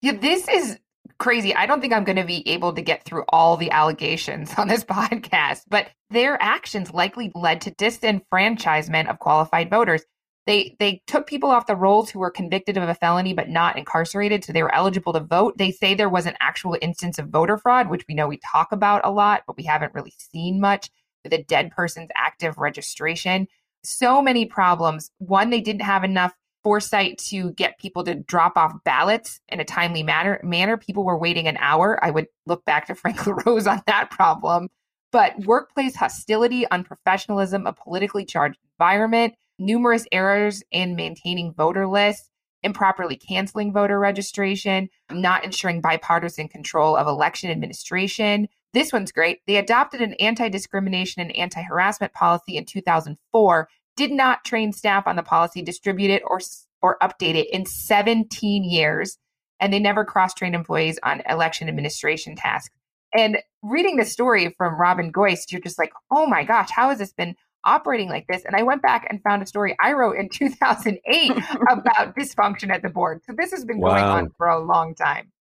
Yeah, 0.03 0.15
this 0.15 0.47
is 0.47 0.77
crazy. 1.17 1.53
I 1.55 1.65
don't 1.65 1.81
think 1.81 1.93
I'm 1.93 2.03
going 2.03 2.15
to 2.17 2.25
be 2.25 2.47
able 2.49 2.73
to 2.73 2.81
get 2.81 3.03
through 3.03 3.23
all 3.29 3.57
the 3.57 3.71
allegations 3.71 4.53
on 4.57 4.67
this 4.67 4.83
podcast, 4.83 5.61
but 5.67 5.87
their 6.09 6.41
actions 6.41 6.93
likely 6.93 7.31
led 7.35 7.61
to 7.61 7.71
disenfranchisement 7.71 9.09
of 9.09 9.19
qualified 9.19 9.69
voters. 9.69 10.03
They 10.47 10.75
they 10.79 11.01
took 11.07 11.25
people 11.25 11.49
off 11.49 11.65
the 11.65 11.75
rolls 11.75 12.11
who 12.11 12.19
were 12.19 12.29
convicted 12.29 12.77
of 12.77 12.87
a 12.87 12.93
felony 12.93 13.33
but 13.33 13.49
not 13.49 13.79
incarcerated, 13.79 14.43
so 14.43 14.53
they 14.53 14.61
were 14.61 14.73
eligible 14.73 15.13
to 15.13 15.19
vote. 15.19 15.57
They 15.57 15.71
say 15.71 15.95
there 15.95 16.09
was 16.09 16.27
an 16.27 16.35
actual 16.39 16.77
instance 16.81 17.17
of 17.17 17.29
voter 17.29 17.57
fraud, 17.57 17.89
which 17.89 18.05
we 18.07 18.13
know 18.13 18.27
we 18.27 18.39
talk 18.51 18.71
about 18.71 19.01
a 19.03 19.11
lot, 19.11 19.41
but 19.47 19.57
we 19.57 19.63
haven't 19.63 19.95
really 19.95 20.13
seen 20.17 20.59
much 20.59 20.91
with 21.23 21.33
a 21.33 21.43
dead 21.43 21.71
person's 21.71 22.11
active 22.15 22.59
registration. 22.59 23.47
So 23.83 24.21
many 24.21 24.45
problems. 24.45 25.09
One, 25.17 25.49
they 25.49 25.61
didn't 25.61 25.81
have 25.81 26.03
enough 26.03 26.33
foresight 26.65 27.19
to 27.19 27.51
get 27.51 27.77
people 27.77 28.03
to 28.03 28.15
drop 28.15 28.57
off 28.57 28.73
ballots 28.83 29.39
in 29.49 29.59
a 29.59 29.63
timely 29.63 30.01
manner. 30.01 30.39
Manner 30.41 30.77
people 30.77 31.03
were 31.03 31.15
waiting 31.15 31.47
an 31.47 31.57
hour. 31.57 32.03
I 32.03 32.09
would 32.09 32.25
look 32.47 32.65
back 32.65 32.87
to 32.87 32.95
Frank 32.95 33.27
LaRose 33.27 33.67
on 33.67 33.83
that 33.85 34.09
problem. 34.09 34.69
But 35.11 35.45
workplace 35.45 35.95
hostility, 35.95 36.65
unprofessionalism, 36.71 37.69
a 37.69 37.73
politically 37.73 38.25
charged 38.25 38.57
environment, 38.73 39.35
numerous 39.59 40.07
errors 40.11 40.63
in 40.71 40.95
maintaining 40.95 41.53
voter 41.53 41.85
lists, 41.85 42.31
improperly 42.63 43.15
canceling 43.15 43.71
voter 43.71 43.99
registration, 43.99 44.89
not 45.11 45.45
ensuring 45.45 45.81
bipartisan 45.81 46.47
control 46.47 46.95
of 46.95 47.05
election 47.05 47.51
administration. 47.51 48.47
This 48.73 48.91
one's 48.91 49.11
great. 49.11 49.41
They 49.45 49.57
adopted 49.57 50.01
an 50.01 50.15
anti 50.15 50.49
discrimination 50.49 51.21
and 51.21 51.35
anti 51.35 51.61
harassment 51.61 52.13
policy 52.13 52.57
in 52.57 52.65
2004, 52.65 53.69
did 53.95 54.11
not 54.11 54.43
train 54.43 54.71
staff 54.71 55.07
on 55.07 55.15
the 55.15 55.23
policy, 55.23 55.61
distribute 55.61 56.11
it, 56.11 56.23
or, 56.25 56.39
or 56.81 56.97
update 57.01 57.35
it 57.35 57.49
in 57.51 57.65
17 57.65 58.63
years. 58.63 59.17
And 59.59 59.71
they 59.71 59.79
never 59.79 60.03
cross 60.03 60.33
trained 60.33 60.55
employees 60.55 60.99
on 61.03 61.21
election 61.29 61.69
administration 61.69 62.35
tasks. 62.35 62.75
And 63.13 63.37
reading 63.63 63.95
the 63.95 64.05
story 64.05 64.53
from 64.57 64.79
Robin 64.79 65.11
Goist, 65.11 65.51
you're 65.51 65.61
just 65.61 65.79
like, 65.79 65.93
oh 66.11 66.27
my 66.27 66.43
gosh, 66.43 66.69
how 66.71 66.89
has 66.89 66.99
this 66.99 67.13
been 67.13 67.35
operating 67.65 68.09
like 68.09 68.27
this. 68.27 68.45
And 68.45 68.55
I 68.55 68.63
went 68.63 68.81
back 68.81 69.07
and 69.09 69.21
found 69.23 69.41
a 69.41 69.45
story 69.45 69.75
I 69.79 69.93
wrote 69.93 70.17
in 70.17 70.29
2008 70.29 71.31
about 71.69 72.15
dysfunction 72.15 72.69
at 72.69 72.81
the 72.81 72.89
board. 72.89 73.21
So 73.25 73.33
this 73.35 73.51
has 73.51 73.65
been 73.65 73.79
wow. 73.79 73.89
going 73.89 74.03
on 74.03 74.31
for 74.37 74.47
a 74.47 74.59
long 74.59 74.95
time. 74.95 75.31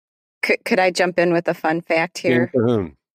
Could, 0.42 0.64
could 0.64 0.78
I 0.78 0.90
jump 0.90 1.18
in 1.18 1.32
with 1.32 1.48
a 1.48 1.54
fun 1.54 1.80
fact 1.80 2.18
here? 2.18 2.50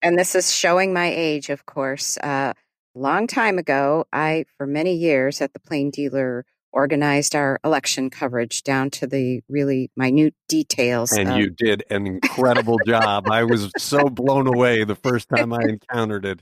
And 0.01 0.17
this 0.17 0.33
is 0.33 0.53
showing 0.53 0.93
my 0.93 1.11
age, 1.13 1.49
of 1.49 1.65
course. 1.65 2.17
Uh, 2.17 2.53
long 2.99 3.27
time 3.27 3.57
ago, 3.57 4.05
I, 4.11 4.45
for 4.57 4.67
many 4.67 4.93
years 4.93 5.41
at 5.41 5.53
the 5.53 5.59
Plain 5.59 5.91
Dealer, 5.91 6.45
organized 6.71 7.35
our 7.35 7.59
election 7.63 8.09
coverage 8.09 8.63
down 8.63 8.91
to 8.91 9.07
the 9.07 9.41
really 9.49 9.89
minute 9.95 10.35
details. 10.47 11.11
And 11.11 11.29
of... 11.29 11.37
you 11.37 11.49
did 11.49 11.83
an 11.89 12.05
incredible 12.05 12.77
job. 12.85 13.29
I 13.29 13.43
was 13.43 13.71
so 13.77 14.09
blown 14.09 14.47
away 14.47 14.83
the 14.83 14.95
first 14.95 15.29
time 15.29 15.51
I 15.53 15.61
encountered 15.67 16.25
it. 16.25 16.41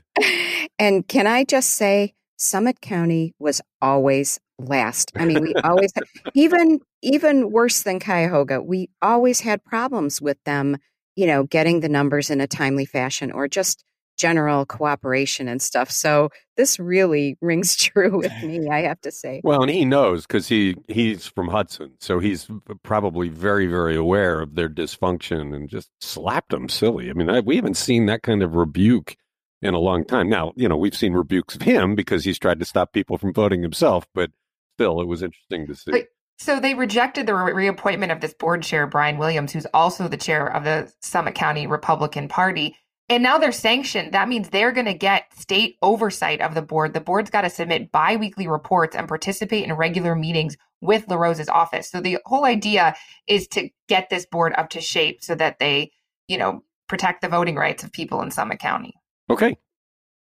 And 0.78 1.06
can 1.08 1.26
I 1.26 1.44
just 1.44 1.70
say, 1.70 2.14
Summit 2.36 2.80
County 2.80 3.34
was 3.38 3.60
always 3.82 4.38
last. 4.58 5.12
I 5.16 5.24
mean, 5.24 5.42
we 5.42 5.54
always 5.54 5.92
even 6.34 6.80
even 7.02 7.50
worse 7.50 7.82
than 7.82 8.00
Cuyahoga. 8.00 8.62
We 8.62 8.90
always 9.02 9.40
had 9.40 9.64
problems 9.64 10.20
with 10.20 10.42
them, 10.44 10.76
you 11.16 11.26
know, 11.26 11.44
getting 11.44 11.80
the 11.80 11.88
numbers 11.88 12.30
in 12.30 12.40
a 12.40 12.46
timely 12.46 12.84
fashion 12.84 13.32
or 13.32 13.48
just 13.48 13.84
general 14.18 14.66
cooperation 14.66 15.48
and 15.48 15.62
stuff. 15.62 15.90
So 15.90 16.30
this 16.56 16.78
really 16.78 17.38
rings 17.40 17.76
true 17.76 18.18
with 18.18 18.32
me, 18.42 18.68
I 18.70 18.82
have 18.82 19.00
to 19.02 19.10
say. 19.10 19.40
Well, 19.42 19.62
and 19.62 19.70
he 19.70 19.84
knows 19.84 20.26
because 20.26 20.48
he 20.48 20.76
he's 20.88 21.26
from 21.26 21.48
Hudson, 21.48 21.92
so 22.00 22.18
he's 22.18 22.48
probably 22.82 23.28
very 23.28 23.66
very 23.66 23.96
aware 23.96 24.40
of 24.40 24.54
their 24.54 24.68
dysfunction 24.68 25.54
and 25.54 25.68
just 25.68 25.90
slapped 26.00 26.50
them 26.50 26.68
silly. 26.68 27.08
I 27.08 27.14
mean, 27.14 27.30
I, 27.30 27.40
we 27.40 27.56
haven't 27.56 27.76
seen 27.76 28.06
that 28.06 28.22
kind 28.22 28.42
of 28.42 28.54
rebuke 28.54 29.16
in 29.62 29.74
a 29.74 29.78
long 29.78 30.04
time. 30.04 30.28
Now, 30.28 30.52
you 30.56 30.68
know, 30.68 30.76
we've 30.76 30.96
seen 30.96 31.14
rebukes 31.14 31.54
of 31.54 31.62
him 31.62 31.94
because 31.94 32.24
he's 32.24 32.38
tried 32.38 32.60
to 32.60 32.64
stop 32.64 32.92
people 32.92 33.18
from 33.18 33.32
voting 33.32 33.62
himself, 33.62 34.06
but 34.14 34.30
still, 34.76 35.00
it 35.00 35.06
was 35.06 35.22
interesting 35.22 35.66
to 35.66 35.74
see. 35.74 35.90
But, 35.90 36.06
so 36.38 36.60
they 36.60 36.74
rejected 36.74 37.26
the 37.26 37.34
re- 37.34 37.52
reappointment 37.52 38.12
of 38.12 38.20
this 38.20 38.34
board 38.34 38.62
chair, 38.62 38.86
Brian 38.86 39.18
Williams, 39.18 39.52
who's 39.52 39.66
also 39.74 40.06
the 40.06 40.16
chair 40.16 40.46
of 40.46 40.64
the 40.64 40.92
Summit 41.02 41.34
County 41.34 41.66
Republican 41.66 42.28
Party. 42.28 42.76
And 43.10 43.22
now 43.22 43.38
they're 43.38 43.52
sanctioned. 43.52 44.12
That 44.12 44.28
means 44.28 44.50
they're 44.50 44.72
going 44.72 44.86
to 44.86 44.94
get 44.94 45.32
state 45.34 45.76
oversight 45.80 46.42
of 46.42 46.54
the 46.54 46.60
board. 46.60 46.92
The 46.92 47.00
board's 47.00 47.30
got 47.30 47.42
to 47.42 47.50
submit 47.50 47.90
biweekly 47.90 48.46
reports 48.46 48.94
and 48.94 49.08
participate 49.08 49.64
in 49.64 49.72
regular 49.72 50.14
meetings 50.14 50.56
with 50.82 51.08
LaRose's 51.08 51.48
office. 51.48 51.90
So 51.90 52.00
the 52.00 52.18
whole 52.26 52.44
idea 52.44 52.94
is 53.26 53.48
to 53.48 53.70
get 53.88 54.10
this 54.10 54.26
board 54.26 54.52
up 54.58 54.68
to 54.70 54.80
shape 54.80 55.24
so 55.24 55.34
that 55.36 55.58
they, 55.58 55.92
you 56.28 56.36
know, 56.36 56.62
protect 56.86 57.22
the 57.22 57.28
voting 57.28 57.56
rights 57.56 57.82
of 57.82 57.92
people 57.92 58.20
in 58.20 58.30
Summit 58.30 58.58
County. 58.58 58.94
Okay. 59.30 59.56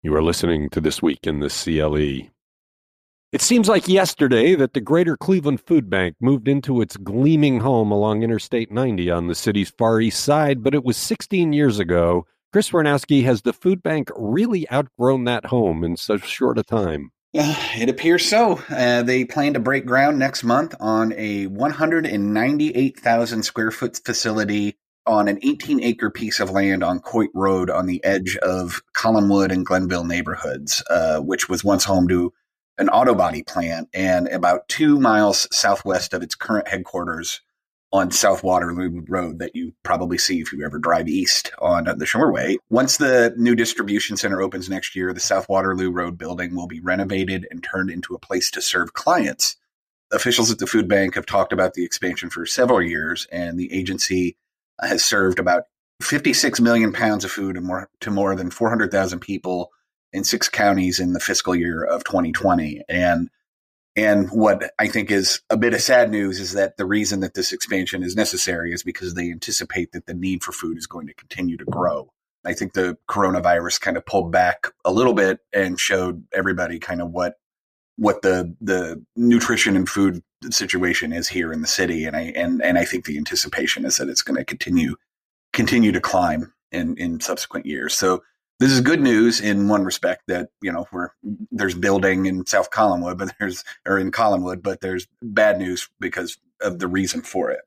You 0.03 0.15
are 0.15 0.23
listening 0.23 0.69
to 0.69 0.79
This 0.79 1.01
Week 1.01 1.25
in 1.25 1.39
the 1.39 1.49
CLE. 1.49 2.29
It 3.31 3.41
seems 3.41 3.67
like 3.67 3.87
yesterday 3.87 4.55
that 4.55 4.73
the 4.73 4.79
Greater 4.79 5.17
Cleveland 5.17 5.59
Food 5.59 5.89
Bank 5.89 6.15
moved 6.21 6.47
into 6.47 6.79
its 6.81 6.95
gleaming 6.95 7.59
home 7.59 7.91
along 7.91 8.21
Interstate 8.21 8.71
90 8.71 9.09
on 9.09 9.27
the 9.27 9.35
city's 9.35 9.71
far 9.71 9.99
east 9.99 10.23
side, 10.23 10.63
but 10.63 10.75
it 10.75 10.85
was 10.85 10.95
16 10.95 11.51
years 11.51 11.79
ago. 11.79 12.27
Chris 12.55 12.69
Warnowski, 12.69 13.25
has 13.25 13.41
the 13.41 13.51
food 13.51 13.83
bank 13.83 14.09
really 14.15 14.65
outgrown 14.71 15.25
that 15.25 15.47
home 15.47 15.83
in 15.83 15.97
so 15.97 16.15
short 16.15 16.57
a 16.57 16.63
time? 16.63 17.11
Uh, 17.37 17.53
it 17.75 17.89
appears 17.89 18.25
so. 18.25 18.61
Uh, 18.69 19.03
they 19.03 19.25
plan 19.25 19.55
to 19.55 19.59
break 19.59 19.85
ground 19.85 20.17
next 20.17 20.41
month 20.41 20.73
on 20.79 21.11
a 21.17 21.47
198,000 21.47 23.43
square 23.43 23.71
foot 23.71 23.99
facility 24.05 24.77
on 25.05 25.27
an 25.27 25.37
18 25.41 25.83
acre 25.83 26.09
piece 26.09 26.39
of 26.39 26.49
land 26.49 26.81
on 26.81 27.01
Coit 27.01 27.31
Road 27.33 27.69
on 27.69 27.87
the 27.87 28.01
edge 28.05 28.37
of 28.37 28.81
Collinwood 28.93 29.51
and 29.51 29.65
Glenville 29.65 30.05
neighborhoods, 30.05 30.81
uh, 30.89 31.19
which 31.19 31.49
was 31.49 31.65
once 31.65 31.83
home 31.83 32.07
to 32.07 32.31
an 32.77 32.87
auto 32.87 33.13
body 33.13 33.43
plant 33.43 33.89
and 33.93 34.29
about 34.29 34.69
two 34.69 34.97
miles 34.97 35.45
southwest 35.51 36.13
of 36.13 36.23
its 36.23 36.35
current 36.35 36.69
headquarters 36.69 37.41
on 37.95 38.11
South 38.11 38.43
Waterloo 38.43 39.05
Road 39.07 39.39
that 39.39 39.55
you 39.55 39.73
probably 39.83 40.17
see 40.17 40.41
if 40.41 40.51
you 40.51 40.65
ever 40.65 40.77
drive 40.77 41.07
east 41.07 41.53
on 41.59 41.87
uh, 41.87 41.93
the 41.93 42.03
Shoreway. 42.03 42.57
Once 42.69 42.97
the 42.97 43.33
new 43.37 43.55
distribution 43.55 44.17
center 44.17 44.41
opens 44.41 44.69
next 44.69 44.97
year, 44.97 45.13
the 45.13 45.21
South 45.21 45.47
Waterloo 45.47 45.89
Road 45.91 46.17
building 46.17 46.55
will 46.55 46.67
be 46.67 46.81
renovated 46.81 47.47
and 47.49 47.63
turned 47.63 47.89
into 47.89 48.13
a 48.13 48.19
place 48.19 48.51
to 48.51 48.61
serve 48.61 48.93
clients. 48.93 49.55
Officials 50.11 50.51
at 50.51 50.59
the 50.59 50.67
food 50.67 50.89
bank 50.89 51.15
have 51.15 51.25
talked 51.25 51.53
about 51.53 51.73
the 51.73 51.85
expansion 51.85 52.29
for 52.29 52.45
several 52.45 52.81
years, 52.81 53.27
and 53.31 53.57
the 53.57 53.71
agency 53.71 54.35
has 54.81 55.01
served 55.01 55.39
about 55.39 55.63
56 56.01 56.59
million 56.59 56.91
pounds 56.91 57.23
of 57.23 57.31
food 57.31 57.55
to 57.55 57.61
more, 57.61 57.89
to 58.01 58.11
more 58.11 58.35
than 58.35 58.51
400,000 58.51 59.21
people 59.21 59.71
in 60.11 60.25
six 60.25 60.49
counties 60.49 60.99
in 60.99 61.13
the 61.13 61.21
fiscal 61.21 61.55
year 61.55 61.81
of 61.81 62.03
2020. 62.03 62.81
And 62.89 63.29
and 63.95 64.29
what 64.29 64.71
I 64.77 64.87
think 64.87 65.09
is 65.09 65.41
a 65.49 65.57
bit 65.57 65.73
of 65.73 65.81
sad 65.81 66.11
news 66.11 66.39
is 66.39 66.51
that 66.53 66.77
the 66.77 66.85
reason 66.85 67.21
that 67.21 67.33
this 67.33 67.53
expansion 67.53 68.03
is 68.03 68.15
necessary 68.15 68.73
is 68.73 68.83
because 68.83 69.13
they 69.13 69.31
anticipate 69.31 69.93
that 69.93 70.05
the 70.05 70.13
need 70.13 70.43
for 70.43 70.51
food 70.51 70.77
is 70.77 70.87
going 70.87 71.07
to 71.07 71.13
continue 71.13 71.55
to 71.57 71.65
grow. 71.65 72.11
I 72.45 72.53
think 72.53 72.73
the 72.73 72.97
coronavirus 73.09 73.81
kind 73.81 73.97
of 73.97 74.05
pulled 74.05 74.31
back 74.31 74.67
a 74.83 74.91
little 74.91 75.13
bit 75.13 75.39
and 75.53 75.79
showed 75.79 76.25
everybody 76.33 76.77
kind 76.79 77.01
of 77.01 77.11
what 77.11 77.35
what 77.97 78.21
the 78.21 78.55
the 78.59 79.03
nutrition 79.15 79.75
and 79.75 79.87
food 79.87 80.21
situation 80.51 81.13
is 81.13 81.29
here 81.29 81.51
in 81.53 81.61
the 81.61 81.67
city, 81.67 82.05
and 82.05 82.15
I 82.15 82.33
and 82.35 82.61
and 82.61 82.77
I 82.77 82.85
think 82.85 83.05
the 83.05 83.17
anticipation 83.17 83.85
is 83.85 83.97
that 83.97 84.09
it's 84.09 84.21
going 84.21 84.37
to 84.37 84.45
continue 84.45 84.95
continue 85.53 85.93
to 85.93 86.01
climb 86.01 86.53
in 86.71 86.97
in 86.97 87.21
subsequent 87.21 87.65
years. 87.65 87.95
So 87.95 88.21
this 88.59 88.71
is 88.71 88.81
good 88.81 89.01
news 89.01 89.41
in 89.41 89.67
one 89.67 89.83
respect 89.83 90.23
that 90.27 90.49
you 90.61 90.71
know 90.71 90.85
where 90.91 91.13
there's 91.51 91.75
building 91.75 92.25
in 92.25 92.45
South 92.45 92.71
Collinwood, 92.71 93.17
but 93.17 93.33
there's 93.39 93.63
or 93.85 93.97
in 93.97 94.11
Collinwood, 94.11 94.61
but 94.61 94.81
there's 94.81 95.07
bad 95.21 95.59
news 95.59 95.89
because 95.99 96.37
of 96.61 96.79
the 96.79 96.87
reason 96.87 97.21
for 97.21 97.51
it. 97.51 97.61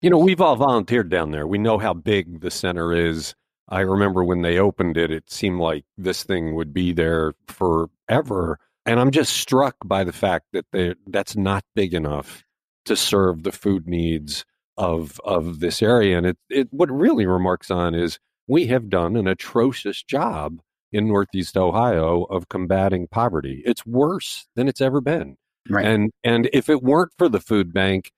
You 0.00 0.10
know, 0.10 0.18
we've 0.18 0.40
all 0.40 0.56
volunteered 0.56 1.10
down 1.10 1.32
there. 1.32 1.46
We 1.46 1.58
know 1.58 1.78
how 1.78 1.92
big 1.92 2.40
the 2.40 2.50
center 2.50 2.92
is. 2.92 3.34
I 3.68 3.80
remember 3.80 4.22
when 4.24 4.42
they 4.42 4.58
opened 4.58 4.96
it, 4.96 5.10
it 5.10 5.30
seemed 5.30 5.60
like 5.60 5.84
this 5.96 6.22
thing 6.22 6.54
would 6.54 6.72
be 6.72 6.92
there 6.92 7.34
forever. 7.48 8.58
And 8.86 9.00
I'm 9.00 9.10
just 9.10 9.34
struck 9.36 9.76
by 9.84 10.04
the 10.04 10.12
fact 10.12 10.46
that 10.52 10.96
that's 11.06 11.36
not 11.36 11.64
big 11.74 11.92
enough 11.92 12.44
to 12.86 12.96
serve 12.96 13.42
the 13.42 13.52
food 13.52 13.86
needs 13.86 14.44
of 14.78 15.20
of 15.24 15.60
this 15.60 15.82
area. 15.82 16.16
And 16.16 16.26
it, 16.26 16.38
it 16.48 16.68
what 16.70 16.90
really 16.90 17.26
remarks 17.26 17.70
on 17.70 17.94
is 17.94 18.18
we 18.48 18.66
have 18.66 18.88
done 18.88 19.14
an 19.16 19.28
atrocious 19.28 20.02
job 20.02 20.60
in 20.90 21.06
Northeast 21.06 21.56
Ohio 21.56 22.24
of 22.24 22.48
combating 22.48 23.06
poverty. 23.06 23.62
It's 23.64 23.84
worse 23.86 24.48
than 24.56 24.68
it's 24.68 24.80
ever 24.80 25.00
been. 25.00 25.36
Right. 25.68 25.84
And 25.84 26.10
and 26.24 26.48
if 26.52 26.68
it 26.70 26.82
weren't 26.82 27.12
for 27.18 27.28
the 27.28 27.40
food 27.40 27.74
bank, 27.74 28.10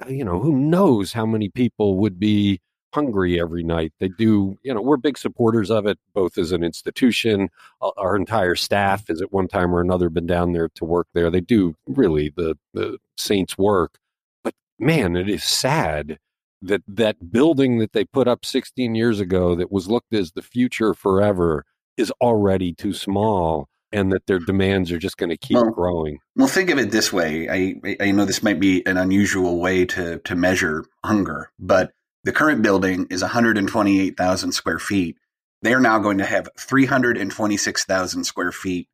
uh, 0.00 0.08
you 0.08 0.24
know, 0.24 0.38
who 0.38 0.56
knows 0.56 1.12
how 1.12 1.26
many 1.26 1.48
people 1.48 1.98
would 1.98 2.20
be 2.20 2.60
hungry 2.94 3.40
every 3.40 3.62
night. 3.64 3.92
They 3.98 4.08
do, 4.08 4.58
you 4.62 4.72
know, 4.72 4.82
we're 4.82 4.98
big 4.98 5.18
supporters 5.18 5.70
of 5.70 5.86
it, 5.86 5.98
both 6.14 6.38
as 6.38 6.52
an 6.52 6.62
institution. 6.62 7.48
Our 7.96 8.14
entire 8.14 8.54
staff 8.54 9.08
has 9.08 9.20
at 9.20 9.32
one 9.32 9.48
time 9.48 9.74
or 9.74 9.80
another 9.80 10.10
been 10.10 10.26
down 10.26 10.52
there 10.52 10.68
to 10.74 10.84
work 10.84 11.08
there. 11.14 11.30
They 11.30 11.40
do 11.40 11.74
really 11.86 12.32
the, 12.36 12.56
the 12.74 12.98
saints' 13.16 13.56
work. 13.56 13.98
But 14.44 14.54
man, 14.78 15.16
it 15.16 15.28
is 15.28 15.42
sad 15.42 16.18
that 16.62 16.82
that 16.86 17.32
building 17.32 17.78
that 17.78 17.92
they 17.92 18.04
put 18.04 18.28
up 18.28 18.44
16 18.44 18.94
years 18.94 19.20
ago 19.20 19.54
that 19.54 19.72
was 19.72 19.88
looked 19.88 20.14
as 20.14 20.32
the 20.32 20.42
future 20.42 20.94
forever 20.94 21.64
is 21.96 22.12
already 22.20 22.72
too 22.72 22.92
small 22.92 23.68
and 23.92 24.10
that 24.10 24.26
their 24.26 24.38
demands 24.38 24.90
are 24.90 24.98
just 24.98 25.18
going 25.18 25.30
to 25.30 25.36
keep 25.36 25.56
well, 25.56 25.70
growing. 25.70 26.18
Well, 26.34 26.48
think 26.48 26.70
of 26.70 26.78
it 26.78 26.90
this 26.90 27.12
way. 27.12 27.48
I, 27.48 27.96
I 28.00 28.10
know 28.10 28.24
this 28.24 28.42
might 28.42 28.58
be 28.58 28.84
an 28.86 28.96
unusual 28.96 29.60
way 29.60 29.84
to, 29.86 30.18
to 30.20 30.34
measure 30.34 30.86
hunger, 31.04 31.50
but 31.58 31.92
the 32.24 32.32
current 32.32 32.62
building 32.62 33.06
is 33.10 33.20
128,000 33.20 34.52
square 34.52 34.78
feet. 34.78 35.18
They 35.60 35.74
are 35.74 35.80
now 35.80 35.98
going 35.98 36.18
to 36.18 36.24
have 36.24 36.48
326,000 36.58 38.24
square 38.24 38.52
feet 38.52 38.88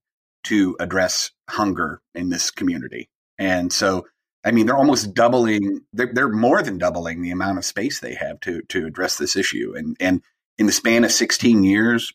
to 0.45 0.77
address 0.81 1.31
hunger 1.49 2.01
in 2.15 2.31
this 2.31 2.51
community. 2.51 3.09
And 3.39 3.73
so, 3.73 4.07
I 4.45 4.51
mean, 4.51 4.67
they're 4.67 4.77
almost 4.77 5.15
doubling, 5.15 5.81
they're, 5.93 6.13
they're 6.13 6.29
more 6.29 6.63
than 6.63 6.79
doubling 6.79 7.23
the 7.23 7.31
amount 7.31 7.59
of 7.59 7.65
space 7.65 8.01
they 8.01 8.15
have 8.15 8.41
to, 8.41 8.63
to 8.63 8.87
address 8.87 9.19
this 9.19 9.37
issue. 9.37 9.75
And, 9.77 9.97
and 10.01 10.23
in 10.59 10.67
the 10.67 10.73
span 10.73 11.05
of 11.05 11.13
16 11.13 11.65
years, 11.65 12.13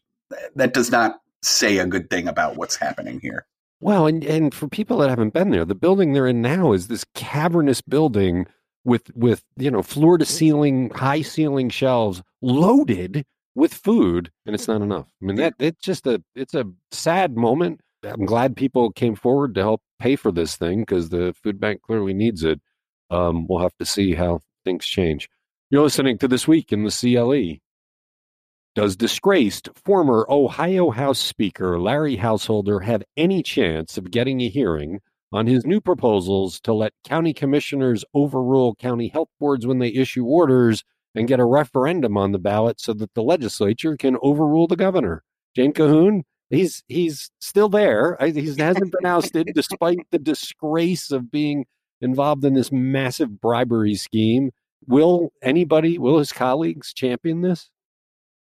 that 0.55 0.73
does 0.73 0.91
not 0.91 1.21
say 1.41 1.77
a 1.77 1.86
good 1.86 2.09
thing 2.09 2.27
about 2.27 2.55
what's 2.55 2.75
happening 2.75 3.19
here. 3.19 3.45
Well, 3.81 4.07
and, 4.07 4.23
and 4.23 4.53
for 4.53 4.67
people 4.69 4.99
that 4.99 5.09
haven't 5.09 5.33
been 5.33 5.49
there, 5.49 5.65
the 5.65 5.75
building 5.75 6.13
they're 6.13 6.27
in 6.27 6.41
now 6.41 6.71
is 6.71 6.88
this 6.88 7.05
cavernous 7.13 7.81
building 7.81 8.47
with 8.86 9.15
with 9.15 9.43
you 9.57 9.71
know 9.71 9.81
floor 9.81 10.17
to 10.17 10.25
ceiling, 10.25 10.89
high 10.91 11.21
ceiling 11.21 11.69
shelves 11.69 12.21
loaded 12.41 13.25
with 13.55 13.73
food, 13.73 14.31
and 14.45 14.55
it's 14.55 14.67
not 14.67 14.81
enough. 14.81 15.05
I 15.21 15.25
mean 15.25 15.36
that 15.38 15.55
it's 15.59 15.81
just 15.81 16.07
a 16.07 16.23
it's 16.36 16.53
a 16.53 16.65
sad 16.91 17.36
moment. 17.36 17.81
I'm 18.03 18.25
glad 18.25 18.55
people 18.55 18.91
came 18.91 19.15
forward 19.15 19.55
to 19.55 19.61
help 19.61 19.81
pay 19.99 20.15
for 20.15 20.31
this 20.31 20.55
thing 20.55 20.81
because 20.81 21.09
the 21.09 21.33
food 21.41 21.59
bank 21.59 21.81
clearly 21.81 22.13
needs 22.13 22.43
it. 22.43 22.59
Um, 23.09 23.47
we'll 23.47 23.59
have 23.59 23.77
to 23.77 23.85
see 23.85 24.13
how 24.13 24.41
things 24.65 24.85
change. 24.85 25.29
You're 25.69 25.83
listening 25.83 26.17
to 26.19 26.27
this 26.27 26.47
week 26.47 26.71
in 26.71 26.83
the 26.83 26.91
CLE. 26.91 27.59
Does 28.75 28.95
disgraced 28.95 29.69
former 29.85 30.25
Ohio 30.29 30.89
House 30.89 31.19
Speaker 31.19 31.79
Larry 31.79 32.15
Householder 32.15 32.79
have 32.79 33.03
any 33.15 33.43
chance 33.43 33.97
of 33.97 34.11
getting 34.11 34.41
a 34.41 34.49
hearing 34.49 34.99
on 35.31 35.47
his 35.47 35.65
new 35.65 35.79
proposals 35.79 36.59
to 36.61 36.73
let 36.73 36.93
county 37.05 37.33
commissioners 37.33 38.03
overrule 38.13 38.75
county 38.75 39.09
health 39.09 39.29
boards 39.39 39.65
when 39.65 39.79
they 39.79 39.89
issue 39.89 40.25
orders 40.25 40.83
and 41.15 41.27
get 41.27 41.39
a 41.39 41.45
referendum 41.45 42.17
on 42.17 42.31
the 42.31 42.39
ballot 42.39 42.79
so 42.81 42.93
that 42.93 43.13
the 43.13 43.23
legislature 43.23 43.95
can 43.95 44.17
overrule 44.21 44.67
the 44.67 44.75
governor? 44.75 45.23
Jane 45.55 45.73
Kahoun, 45.73 46.23
he's 46.53 46.83
he's 46.87 47.31
still 47.39 47.69
there. 47.69 48.17
He 48.19 48.47
hasn't 48.57 48.91
been 48.91 49.05
ousted 49.05 49.51
despite 49.53 49.99
the 50.11 50.19
disgrace 50.19 51.11
of 51.11 51.31
being 51.31 51.65
involved 52.01 52.45
in 52.45 52.53
this 52.53 52.71
massive 52.71 53.41
bribery 53.41 53.95
scheme. 53.95 54.51
Will 54.85 55.31
anybody, 55.41 55.97
will 55.97 56.19
his 56.19 56.33
colleagues 56.33 56.93
champion 56.93 57.41
this? 57.41 57.69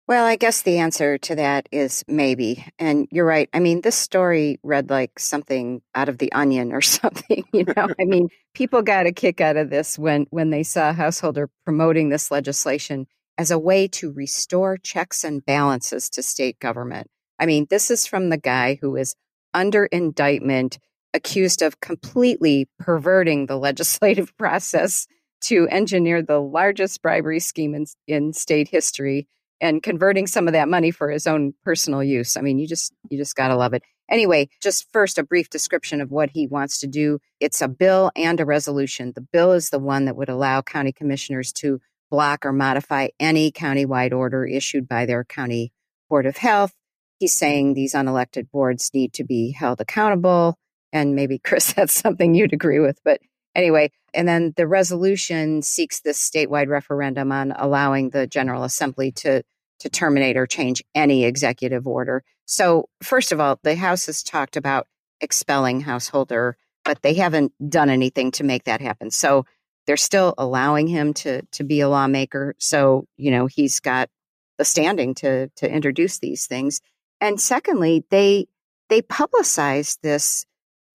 Well, 0.07 0.25
I 0.25 0.35
guess 0.35 0.63
the 0.63 0.79
answer 0.79 1.17
to 1.19 1.35
that 1.35 1.69
is 1.71 2.03
maybe. 2.07 2.65
And 2.79 3.07
you're 3.11 3.25
right. 3.25 3.49
I 3.53 3.59
mean, 3.59 3.81
this 3.81 3.95
story 3.95 4.59
read 4.63 4.89
like 4.89 5.19
something 5.19 5.81
out 5.95 6.09
of 6.09 6.17
the 6.17 6.31
onion 6.33 6.73
or 6.73 6.81
something, 6.81 7.45
you 7.53 7.65
know. 7.65 7.87
I 7.99 8.05
mean, 8.05 8.29
people 8.53 8.81
got 8.81 9.05
a 9.05 9.11
kick 9.11 9.41
out 9.41 9.57
of 9.57 9.69
this 9.69 9.97
when 9.99 10.25
when 10.29 10.49
they 10.49 10.63
saw 10.63 10.93
Householder 10.93 11.49
promoting 11.65 12.09
this 12.09 12.31
legislation 12.31 13.07
as 13.37 13.51
a 13.51 13.59
way 13.59 13.87
to 13.87 14.11
restore 14.11 14.77
checks 14.77 15.23
and 15.23 15.45
balances 15.45 16.09
to 16.09 16.23
state 16.23 16.59
government. 16.59 17.07
I 17.41 17.47
mean, 17.47 17.67
this 17.69 17.89
is 17.89 18.05
from 18.05 18.29
the 18.29 18.37
guy 18.37 18.77
who 18.79 18.95
is 18.95 19.15
under 19.53 19.85
indictment 19.87 20.77
accused 21.13 21.61
of 21.61 21.81
completely 21.81 22.69
perverting 22.79 23.47
the 23.47 23.57
legislative 23.57 24.37
process 24.37 25.07
to 25.41 25.67
engineer 25.69 26.21
the 26.21 26.39
largest 26.39 27.01
bribery 27.01 27.39
scheme 27.39 27.73
in, 27.73 27.87
in 28.07 28.31
state 28.31 28.67
history 28.67 29.27
and 29.59 29.83
converting 29.83 30.27
some 30.27 30.47
of 30.47 30.53
that 30.53 30.69
money 30.69 30.91
for 30.91 31.09
his 31.09 31.27
own 31.27 31.53
personal 31.63 32.03
use. 32.03 32.37
I 32.37 32.41
mean, 32.41 32.59
you 32.59 32.67
just 32.67 32.93
you 33.09 33.17
just 33.17 33.35
got 33.35 33.49
to 33.49 33.55
love 33.55 33.73
it. 33.73 33.83
Anyway, 34.09 34.49
just 34.61 34.91
first 34.91 35.17
a 35.17 35.23
brief 35.23 35.49
description 35.49 36.01
of 36.01 36.11
what 36.11 36.29
he 36.31 36.45
wants 36.47 36.79
to 36.79 36.87
do. 36.87 37.19
It's 37.39 37.61
a 37.61 37.67
bill 37.67 38.11
and 38.15 38.39
a 38.39 38.45
resolution. 38.45 39.13
The 39.15 39.21
bill 39.21 39.53
is 39.53 39.69
the 39.69 39.79
one 39.79 40.05
that 40.05 40.15
would 40.15 40.29
allow 40.29 40.61
county 40.61 40.91
commissioners 40.91 41.51
to 41.53 41.79
block 42.09 42.45
or 42.45 42.51
modify 42.51 43.07
any 43.19 43.51
countywide 43.51 44.13
order 44.13 44.45
issued 44.45 44.87
by 44.87 45.05
their 45.05 45.23
county 45.23 45.71
board 46.09 46.25
of 46.25 46.37
health. 46.37 46.73
He's 47.21 47.37
saying 47.37 47.75
these 47.75 47.93
unelected 47.93 48.49
boards 48.49 48.89
need 48.95 49.13
to 49.13 49.23
be 49.23 49.51
held 49.51 49.79
accountable. 49.79 50.57
And 50.91 51.13
maybe, 51.15 51.37
Chris, 51.43 51.71
that's 51.73 51.93
something 51.93 52.33
you'd 52.33 52.51
agree 52.51 52.79
with. 52.79 52.99
But 53.05 53.21
anyway, 53.53 53.91
and 54.11 54.27
then 54.27 54.53
the 54.57 54.65
resolution 54.65 55.61
seeks 55.61 56.01
this 56.01 56.17
statewide 56.17 56.67
referendum 56.67 57.31
on 57.31 57.51
allowing 57.51 58.09
the 58.09 58.25
General 58.25 58.63
Assembly 58.63 59.11
to 59.17 59.43
to 59.81 59.89
terminate 59.89 60.35
or 60.35 60.47
change 60.47 60.83
any 60.95 61.25
executive 61.25 61.85
order. 61.85 62.23
So, 62.47 62.89
first 63.03 63.31
of 63.31 63.39
all, 63.39 63.59
the 63.61 63.75
House 63.75 64.07
has 64.07 64.23
talked 64.23 64.57
about 64.57 64.87
expelling 65.21 65.81
householder, 65.81 66.57
but 66.83 67.03
they 67.03 67.13
haven't 67.13 67.53
done 67.69 67.91
anything 67.91 68.31
to 68.31 68.43
make 68.43 68.63
that 68.63 68.81
happen. 68.81 69.11
So, 69.11 69.45
they're 69.85 69.95
still 69.95 70.33
allowing 70.39 70.87
him 70.87 71.13
to 71.13 71.43
to 71.51 71.63
be 71.63 71.81
a 71.81 71.89
lawmaker. 71.89 72.55
So, 72.57 73.05
you 73.15 73.29
know, 73.29 73.45
he's 73.45 73.79
got 73.79 74.09
the 74.57 74.65
standing 74.65 75.15
to 75.15 75.49
to 75.57 75.71
introduce 75.71 76.17
these 76.17 76.47
things. 76.47 76.81
And 77.21 77.39
secondly, 77.39 78.03
they 78.09 78.47
they 78.89 79.01
publicized 79.01 79.99
this 80.01 80.45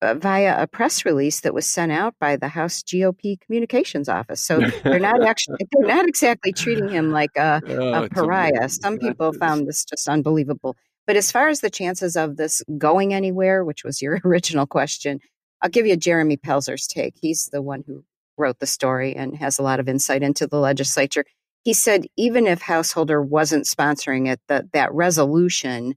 uh, 0.02 0.14
via 0.14 0.62
a 0.62 0.66
press 0.66 1.06
release 1.06 1.40
that 1.40 1.54
was 1.54 1.66
sent 1.66 1.92
out 1.92 2.14
by 2.20 2.36
the 2.36 2.48
House 2.48 2.82
GOP 2.82 3.40
communications 3.40 4.08
office. 4.08 4.40
So 4.40 4.60
they're 4.84 4.98
not 4.98 5.22
actually 5.26 5.58
they're 5.72 5.88
not 5.88 6.06
exactly 6.06 6.52
treating 6.52 6.88
him 6.88 7.12
like 7.12 7.30
a, 7.36 7.62
oh, 7.66 8.04
a 8.04 8.08
pariah. 8.10 8.68
Some 8.68 8.98
people 8.98 9.32
found 9.32 9.66
this 9.66 9.84
just 9.84 10.08
unbelievable. 10.08 10.76
But 11.06 11.16
as 11.16 11.30
far 11.30 11.48
as 11.48 11.60
the 11.60 11.70
chances 11.70 12.16
of 12.16 12.36
this 12.36 12.62
going 12.76 13.14
anywhere, 13.14 13.64
which 13.64 13.84
was 13.84 14.02
your 14.02 14.20
original 14.24 14.66
question, 14.66 15.20
I'll 15.62 15.70
give 15.70 15.86
you 15.86 15.96
Jeremy 15.96 16.36
Pelzer's 16.36 16.86
take. 16.86 17.14
He's 17.20 17.48
the 17.52 17.62
one 17.62 17.84
who 17.86 18.04
wrote 18.36 18.58
the 18.58 18.66
story 18.66 19.16
and 19.16 19.36
has 19.38 19.58
a 19.58 19.62
lot 19.62 19.80
of 19.80 19.88
insight 19.88 20.22
into 20.22 20.46
the 20.46 20.58
legislature. 20.58 21.24
He 21.64 21.72
said 21.72 22.06
even 22.16 22.46
if 22.46 22.60
Householder 22.60 23.22
wasn't 23.22 23.64
sponsoring 23.64 24.28
it, 24.30 24.40
that 24.48 24.72
that 24.72 24.92
resolution 24.92 25.94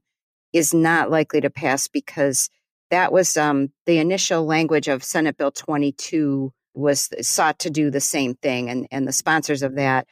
is 0.52 0.74
not 0.74 1.10
likely 1.10 1.40
to 1.40 1.50
pass 1.50 1.88
because 1.88 2.50
that 2.90 3.12
was 3.12 3.36
um, 3.36 3.68
the 3.86 3.98
initial 3.98 4.44
language 4.44 4.88
of 4.88 5.04
Senate 5.04 5.36
Bill 5.36 5.52
22 5.52 6.52
was 6.74 7.08
sought 7.20 7.58
to 7.60 7.70
do 7.70 7.90
the 7.90 8.00
same 8.00 8.34
thing, 8.34 8.68
and 8.68 8.86
and 8.90 9.06
the 9.06 9.12
sponsors 9.12 9.62
of 9.62 9.76
that 9.76 10.06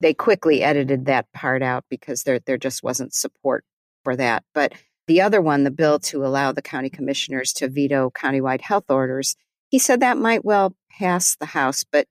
they 0.00 0.14
quickly 0.14 0.62
edited 0.62 1.06
that 1.06 1.30
part 1.32 1.62
out 1.62 1.84
because 1.88 2.22
there 2.22 2.40
there 2.40 2.58
just 2.58 2.82
wasn't 2.82 3.14
support 3.14 3.64
for 4.04 4.16
that. 4.16 4.44
But 4.54 4.74
the 5.06 5.20
other 5.20 5.40
one, 5.40 5.64
the 5.64 5.70
bill 5.70 5.98
to 6.00 6.24
allow 6.24 6.52
the 6.52 6.62
county 6.62 6.90
commissioners 6.90 7.52
to 7.54 7.68
veto 7.68 8.10
countywide 8.10 8.60
health 8.60 8.90
orders, 8.90 9.36
he 9.68 9.78
said 9.78 10.00
that 10.00 10.18
might 10.18 10.44
well 10.44 10.74
pass 10.90 11.36
the 11.36 11.46
House, 11.46 11.84
but 11.84 12.06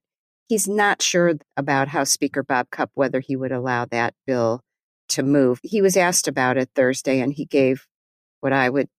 he's 0.47 0.67
not 0.67 1.01
sure 1.01 1.35
about 1.57 1.89
House 1.89 2.11
Speaker 2.11 2.43
Bob 2.43 2.69
Cupp 2.71 2.91
whether 2.93 3.19
he 3.19 3.35
would 3.35 3.51
allow 3.51 3.85
that 3.85 4.13
bill 4.25 4.61
to 5.09 5.23
move. 5.23 5.59
He 5.63 5.81
was 5.81 5.97
asked 5.97 6.27
about 6.27 6.57
it 6.57 6.69
Thursday, 6.75 7.19
and 7.19 7.33
he 7.33 7.45
gave 7.45 7.87
what 8.41 8.53
I 8.53 8.69
would 8.69 8.89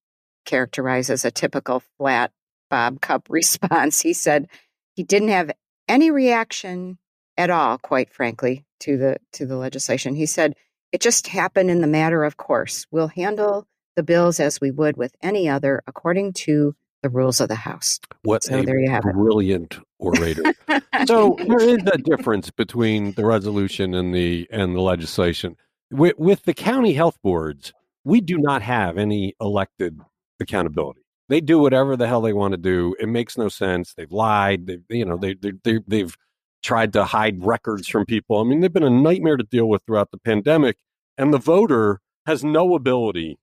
characterize 0.44 1.10
as 1.10 1.24
a 1.24 1.30
typical 1.30 1.82
flat 1.98 2.32
Bob 2.70 3.00
Cupp 3.00 3.26
response. 3.30 4.00
He 4.00 4.12
said 4.12 4.48
he 4.94 5.02
didn't 5.02 5.28
have 5.28 5.50
any 5.88 6.10
reaction 6.10 6.98
at 7.36 7.50
all, 7.50 7.78
quite 7.78 8.10
frankly, 8.10 8.64
to 8.80 8.96
the 8.96 9.16
to 9.32 9.46
the 9.46 9.56
legislation. 9.56 10.14
He 10.14 10.26
said 10.26 10.54
it 10.92 11.00
just 11.00 11.26
happened 11.26 11.70
in 11.70 11.80
the 11.80 11.86
matter 11.86 12.24
of 12.24 12.36
course. 12.36 12.86
We'll 12.90 13.08
handle 13.08 13.66
the 13.96 14.02
bills 14.02 14.40
as 14.40 14.60
we 14.60 14.70
would 14.70 14.96
with 14.96 15.14
any 15.22 15.48
other, 15.48 15.82
according 15.86 16.34
to 16.34 16.74
the 17.02 17.08
rules 17.08 17.40
of 17.40 17.48
the 17.48 17.54
House. 17.54 18.00
What 18.22 18.44
so 18.44 18.58
a 18.58 18.62
there 18.62 18.78
you 18.78 18.90
have 18.90 19.04
it. 19.04 19.12
brilliant 19.12 19.78
orator. 19.98 20.42
so 21.06 21.36
there 21.38 21.60
is 21.60 21.78
a 21.92 21.98
difference 21.98 22.50
between 22.50 23.12
the 23.12 23.24
resolution 23.24 23.94
and 23.94 24.14
the 24.14 24.48
and 24.50 24.74
the 24.74 24.80
legislation. 24.80 25.56
With, 25.90 26.18
with 26.18 26.44
the 26.44 26.54
county 26.54 26.94
health 26.94 27.18
boards, 27.22 27.72
we 28.04 28.20
do 28.20 28.38
not 28.38 28.62
have 28.62 28.98
any 28.98 29.34
elected 29.40 30.00
accountability. 30.40 31.02
They 31.28 31.40
do 31.40 31.58
whatever 31.58 31.96
the 31.96 32.06
hell 32.06 32.20
they 32.20 32.32
want 32.32 32.52
to 32.52 32.58
do. 32.58 32.94
It 33.00 33.08
makes 33.08 33.36
no 33.36 33.48
sense. 33.48 33.94
They've 33.94 34.10
lied. 34.12 34.66
They, 34.66 34.78
you 34.88 35.04
know, 35.04 35.16
they, 35.16 35.34
they, 35.34 35.52
they, 35.64 35.80
they've 35.86 36.16
tried 36.62 36.92
to 36.92 37.04
hide 37.04 37.44
records 37.44 37.88
from 37.88 38.04
people. 38.06 38.40
I 38.40 38.44
mean, 38.44 38.60
they've 38.60 38.72
been 38.72 38.82
a 38.82 38.90
nightmare 38.90 39.36
to 39.36 39.44
deal 39.44 39.68
with 39.68 39.82
throughout 39.86 40.10
the 40.10 40.18
pandemic, 40.18 40.76
and 41.18 41.32
the 41.32 41.38
voter 41.38 42.00
has 42.26 42.44
no 42.44 42.74
ability 42.74 43.38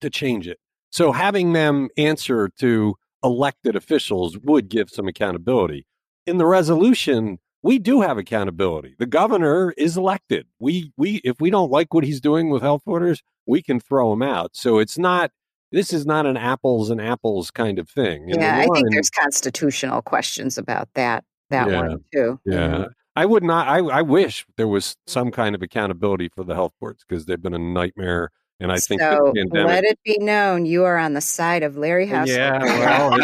to 0.00 0.10
change 0.10 0.46
it. 0.46 0.58
So 0.90 1.12
having 1.12 1.52
them 1.52 1.88
answer 1.96 2.48
to 2.60 2.94
elected 3.24 3.74
officials 3.74 4.38
would 4.38 4.68
give 4.68 4.90
some 4.90 5.08
accountability. 5.08 5.86
In 6.26 6.38
the 6.38 6.46
resolution, 6.46 7.38
we 7.64 7.78
do 7.78 8.02
have 8.02 8.18
accountability. 8.18 8.94
The 8.98 9.06
governor 9.06 9.72
is 9.78 9.96
elected. 9.96 10.46
We 10.60 10.92
we 10.98 11.22
if 11.24 11.40
we 11.40 11.48
don't 11.50 11.70
like 11.70 11.94
what 11.94 12.04
he's 12.04 12.20
doing 12.20 12.50
with 12.50 12.62
health 12.62 12.82
orders, 12.84 13.22
we 13.46 13.62
can 13.62 13.80
throw 13.80 14.12
him 14.12 14.22
out. 14.22 14.50
So 14.52 14.78
it's 14.78 14.98
not 14.98 15.30
this 15.72 15.92
is 15.92 16.04
not 16.04 16.26
an 16.26 16.36
apples 16.36 16.90
and 16.90 17.00
apples 17.00 17.50
kind 17.50 17.78
of 17.78 17.88
thing. 17.88 18.28
In 18.28 18.38
yeah, 18.38 18.58
I 18.58 18.66
think 18.66 18.92
there's 18.92 19.10
constitutional 19.10 20.02
questions 20.02 20.58
about 20.58 20.90
that 20.94 21.24
that 21.48 21.70
yeah, 21.70 21.80
one 21.80 22.04
too. 22.12 22.38
Yeah. 22.44 22.68
Mm-hmm. 22.68 22.82
I 23.16 23.26
would 23.26 23.42
not 23.42 23.66
I, 23.66 23.78
I 23.78 24.02
wish 24.02 24.44
there 24.58 24.68
was 24.68 24.94
some 25.06 25.30
kind 25.30 25.54
of 25.54 25.62
accountability 25.62 26.28
for 26.28 26.44
the 26.44 26.54
health 26.54 26.72
boards 26.80 27.02
because 27.08 27.24
they've 27.24 27.42
been 27.42 27.54
a 27.54 27.58
nightmare 27.58 28.30
and 28.60 28.70
I 28.70 28.78
think 28.78 29.00
so. 29.00 29.32
Pandemic, 29.34 29.66
let 29.66 29.84
it 29.84 29.98
be 30.04 30.18
known 30.18 30.66
you 30.66 30.84
are 30.84 30.96
on 30.96 31.14
the 31.14 31.20
side 31.20 31.62
of 31.62 31.76
Larry 31.76 32.06
House. 32.06 32.28
Yeah, 32.28 32.62
well, 32.62 33.18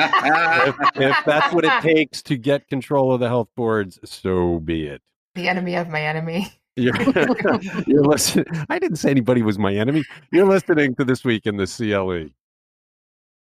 if, 0.68 0.74
if, 0.96 1.16
that's 1.24 1.52
what 1.52 1.64
it 1.64 1.72
takes 1.82 2.22
to 2.22 2.36
get 2.36 2.68
control 2.68 3.12
of 3.12 3.20
the 3.20 3.28
health 3.28 3.48
boards, 3.56 3.98
so 4.04 4.58
be 4.60 4.86
it. 4.86 5.02
The 5.34 5.48
enemy 5.48 5.76
of 5.76 5.88
my 5.88 6.02
enemy. 6.02 6.52
You're, 6.76 6.94
you're 7.86 8.04
listening. 8.04 8.46
I 8.68 8.78
didn't 8.78 8.96
say 8.96 9.10
anybody 9.10 9.42
was 9.42 9.58
my 9.58 9.74
enemy. 9.74 10.04
You're 10.32 10.46
listening 10.46 10.94
to 10.96 11.04
this 11.04 11.24
week 11.24 11.46
in 11.46 11.56
the 11.56 11.66
CLE. 11.66 12.30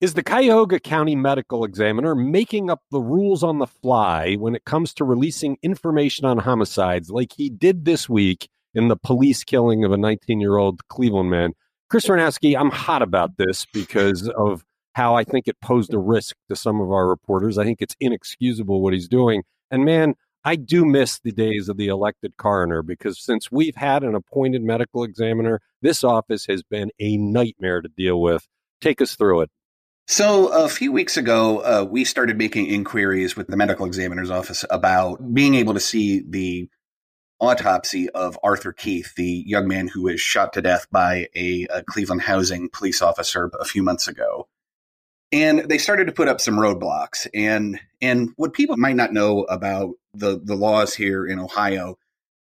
Is 0.02 0.13
the 0.13 0.24
Cuyahoga 0.24 0.80
County 0.80 1.15
Medical 1.15 1.63
Examiner 1.63 2.15
making 2.15 2.69
up 2.69 2.82
the 2.91 3.00
rules 3.00 3.43
on 3.43 3.60
the 3.60 3.67
fly 3.67 4.36
when 4.36 4.54
it 4.54 4.65
comes 4.65 4.93
to 4.95 5.06
releasing 5.06 5.58
information 5.63 6.26
on 6.26 6.38
homicides 6.39 7.10
like 7.10 7.32
he 7.38 7.50
did 7.50 7.86
this 7.86 8.10
week 8.10 8.50
in 8.74 8.89
the 8.89 8.98
police 8.98 9.43
killing 9.43 9.86
of 9.86 9.91
a 9.91 9.98
19 9.98 10.41
year 10.41 10.58
old 10.58 10.86
Cleveland 10.89 11.30
man? 11.30 11.54
Chris 11.95 12.08
Ranowski, 12.08 12.60
I'm 12.60 12.71
hot 12.71 13.01
about 13.01 13.38
this 13.38 13.65
because 13.71 14.27
of 14.27 14.65
how 14.95 15.15
I 15.15 15.23
think 15.23 15.47
it 15.47 15.62
posed 15.62 15.93
a 15.93 15.97
risk 15.97 16.36
to 16.49 16.55
some 16.58 16.81
of 16.81 16.91
our 16.91 17.08
reporters. 17.08 17.58
I 17.58 17.63
think 17.63 17.81
it's 17.81 17.95
inexcusable 18.01 18.81
what 18.81 18.91
he's 18.91 19.08
doing. 19.08 19.43
And 19.71 19.86
man, 19.86 20.15
I 20.43 20.58
do 20.58 20.84
miss 20.84 21.21
the 21.21 21.31
days 21.31 21.69
of 21.69 21.77
the 21.77 21.88
elected 21.88 22.36
coroner 22.36 22.81
because 22.81 23.23
since 23.23 23.49
we've 23.49 23.77
had 23.77 24.03
an 24.03 24.13
appointed 24.13 24.62
medical 24.62 25.05
examiner, 25.05 25.62
this 25.81 26.03
office 26.03 26.45
has 26.47 26.63
been 26.63 26.91
a 26.99 27.15
nightmare 27.15 27.79
to 27.81 27.88
deal 27.88 28.19
with. 28.19 28.45
Take 28.81 29.01
us 29.01 29.15
through 29.15 29.43
it. 29.43 29.49
So, 30.05 30.49
a 30.49 30.67
few 30.67 30.91
weeks 30.91 31.15
ago, 31.15 31.60
uh, 31.60 31.86
we 31.89 32.03
started 32.03 32.38
making 32.38 32.65
inquiries 32.65 33.38
with 33.38 33.47
the 33.47 33.55
medical 33.55 33.86
examiner's 33.86 34.29
office 34.29 34.65
about 34.69 35.34
being 35.34 35.55
able 35.55 35.73
to 35.73 35.79
see 35.79 36.23
the 36.27 36.69
autopsy 37.45 38.10
of 38.10 38.38
Arthur 38.43 38.73
Keith, 38.73 39.15
the 39.15 39.43
young 39.45 39.67
man 39.67 39.88
who 39.88 40.03
was 40.03 40.19
shot 40.19 40.53
to 40.53 40.62
death 40.62 40.88
by 40.91 41.27
a, 41.36 41.67
a 41.69 41.84
Cleveland 41.84 42.21
housing 42.21 42.69
police 42.69 43.01
officer 43.01 43.51
a 43.60 43.65
few 43.65 43.84
months 43.84 44.08
ago. 44.08 44.47
And 45.31 45.60
they 45.69 45.77
started 45.77 46.05
to 46.05 46.13
put 46.13 46.27
up 46.27 46.39
some 46.39 46.55
roadblocks. 46.55 47.27
And 47.34 47.79
and 48.01 48.29
what 48.36 48.53
people 48.53 48.77
might 48.77 48.95
not 48.95 49.13
know 49.13 49.43
about 49.43 49.95
the 50.13 50.39
the 50.43 50.55
laws 50.55 50.93
here 50.93 51.25
in 51.25 51.39
Ohio 51.39 51.97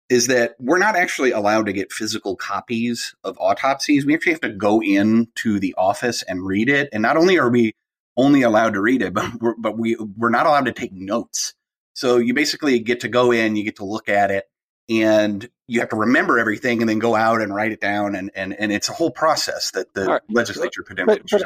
is 0.09 0.27
that 0.27 0.57
we're 0.59 0.79
not 0.79 0.97
actually 0.97 1.31
allowed 1.31 1.67
to 1.67 1.73
get 1.73 1.93
physical 1.93 2.37
copies 2.37 3.15
of 3.25 3.37
autopsies. 3.39 4.05
We 4.05 4.15
actually 4.15 4.33
have 4.33 4.41
to 4.43 4.51
go 4.51 4.83
in 4.83 5.29
to 5.37 5.59
the 5.59 5.75
office 5.79 6.23
and 6.23 6.45
read 6.45 6.69
it. 6.69 6.89
And 6.93 7.03
not 7.03 7.17
only 7.17 7.39
are 7.39 7.51
we 7.51 7.75
only 8.17 8.43
allowed 8.43 8.75
to 8.75 8.81
read 8.81 9.01
it 9.01 9.15
but 9.15 9.41
we're, 9.41 9.57
but 9.57 9.79
we 9.79 9.97
we're 9.97 10.31
not 10.31 10.47
allowed 10.47 10.67
to 10.67 10.73
take 10.73 10.93
notes. 10.93 11.55
So 11.95 12.17
you 12.17 12.35
basically 12.35 12.79
get 12.79 13.01
to 13.01 13.09
go 13.09 13.33
in 13.33 13.57
you 13.57 13.65
get 13.65 13.77
to 13.77 13.85
look 13.85 14.09
at 14.09 14.31
it 14.31 14.45
and 14.89 15.49
you 15.67 15.81
have 15.81 15.89
to 15.91 15.97
remember 15.97 16.39
everything 16.39 16.81
and 16.81 16.89
then 16.89 16.99
go 16.99 17.15
out 17.15 17.41
and 17.41 17.55
write 17.55 17.73
it 17.73 17.81
down 17.81 18.15
and 18.15 18.31
and, 18.35 18.55
and 18.55 18.73
it's 18.73 18.89
a 18.89 18.93
whole 18.93 19.11
process 19.11 19.71
that 19.73 19.95
the 19.95 20.07
right. 20.07 20.23
legislature 20.29 20.83
put 20.87 20.99
in 20.99 21.07
but, 21.07 21.23
but, 21.31 21.43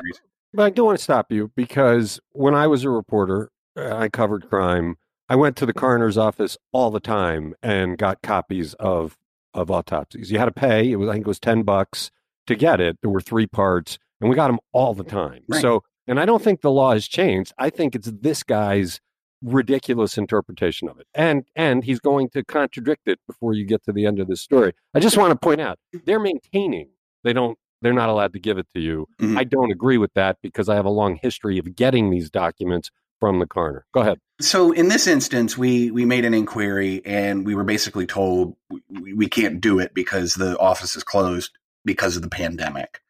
I 0.59 0.71
do 0.71 0.85
want 0.85 0.99
to 0.99 1.05
stop 1.05 1.31
you 1.31 1.51
because 1.55 2.19
when 2.33 2.55
I 2.55 2.67
was 2.67 2.83
a 2.83 2.91
reporter, 2.91 3.51
uh, 3.77 3.95
I 3.95 4.09
covered 4.09 4.49
crime. 4.49 4.97
I 5.29 5.37
went 5.37 5.57
to 5.57 5.67
the 5.67 5.75
coroner's 5.75 6.17
office 6.17 6.57
all 6.73 6.91
the 6.91 7.01
time 7.01 7.55
and 7.63 7.99
got 7.99 8.23
copies 8.23 8.75
of 8.75 9.17
of 9.53 9.71
autopsies. 9.71 10.31
You 10.31 10.39
had 10.39 10.47
to 10.47 10.53
pay. 10.53 10.91
It 10.91 10.97
was 10.97 11.09
I 11.09 11.15
think 11.15 11.27
it 11.27 11.29
was 11.29 11.41
ten 11.41 11.63
bucks 11.63 12.11
to 12.47 12.55
get 12.55 12.81
it. 12.81 12.99
There 13.03 13.11
were 13.11 13.21
three 13.21 13.47
parts, 13.47 13.99
and 14.21 14.31
we 14.31 14.37
got 14.37 14.49
them 14.49 14.61
all 14.73 14.95
the 14.95 15.05
time. 15.05 15.43
Right. 15.49 15.61
So, 15.61 15.83
and 16.07 16.21
I 16.21 16.25
don't 16.25 16.43
think 16.43 16.61
the 16.61 16.71
law 16.71 16.93
has 16.93 17.09
changed. 17.09 17.53
I 17.59 17.71
think 17.71 17.95
it's 17.95 18.11
this 18.11 18.43
guy's 18.43 19.01
ridiculous 19.47 20.19
interpretation 20.19 20.89
of 20.89 20.99
it, 20.99 21.07
and 21.15 21.45
and 21.55 21.85
he's 21.85 22.01
going 22.01 22.29
to 22.31 22.45
contradict 22.45 23.07
it 23.07 23.19
before 23.27 23.55
you 23.55 23.65
get 23.65 23.85
to 23.85 23.93
the 23.93 24.07
end 24.07 24.21
of 24.21 24.29
this 24.29 24.41
story. 24.41 24.73
I 24.95 25.01
just 25.01 25.17
want 25.17 25.31
to 25.31 25.37
point 25.37 25.61
out 25.61 25.79
they're 26.05 26.21
maintaining 26.21 26.89
they 27.25 27.33
don't 27.33 27.59
they're 27.83 27.93
not 27.93 28.09
allowed 28.09 28.33
to 28.33 28.39
give 28.39 28.59
it 28.59 28.67
to 28.75 28.81
you. 28.81 29.07
Mm-hmm. 29.21 29.39
I 29.39 29.45
don't 29.45 29.71
agree 29.71 29.99
with 29.99 30.15
that 30.15 30.39
because 30.43 30.69
I 30.69 30.75
have 30.75 30.87
a 30.87 30.91
long 30.91 31.19
history 31.21 31.59
of 31.59 31.77
getting 31.77 32.11
these 32.11 32.31
documents 32.31 32.91
from 33.21 33.39
the 33.39 33.47
coroner. 33.47 33.87
Go 33.93 34.01
ahead. 34.01 34.19
So 34.41 34.73
in 34.73 34.89
this 34.89 35.07
instance, 35.07 35.57
we 35.57 35.91
we 35.91 36.05
made 36.05 36.25
an 36.25 36.35
inquiry 36.35 37.03
and 37.05 37.47
we 37.47 37.55
were 37.55 37.65
basically 37.65 38.07
told 38.07 38.57
we, 38.91 39.13
we 39.13 39.29
can't 39.29 39.61
do 39.61 39.79
it 39.79 39.95
because 39.95 40.35
the 40.35 40.59
office 40.59 40.97
is 40.97 41.05
closed 41.05 41.53
because 41.85 42.17
of 42.17 42.23
the 42.23 42.29
pandemic. 42.29 43.03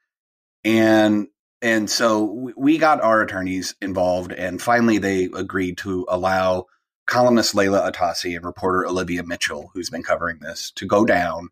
And 0.64 1.28
and 1.62 1.88
so 1.88 2.52
we 2.56 2.78
got 2.78 3.00
our 3.00 3.22
attorneys 3.22 3.74
involved 3.80 4.32
and 4.32 4.60
finally 4.60 4.98
they 4.98 5.24
agreed 5.24 5.78
to 5.78 6.06
allow 6.08 6.66
columnist 7.06 7.54
Leila 7.54 7.90
Atassi 7.90 8.36
and 8.36 8.44
reporter 8.44 8.86
Olivia 8.86 9.22
Mitchell, 9.22 9.70
who's 9.72 9.90
been 9.90 10.02
covering 10.02 10.38
this, 10.40 10.72
to 10.72 10.86
go 10.86 11.04
down 11.04 11.48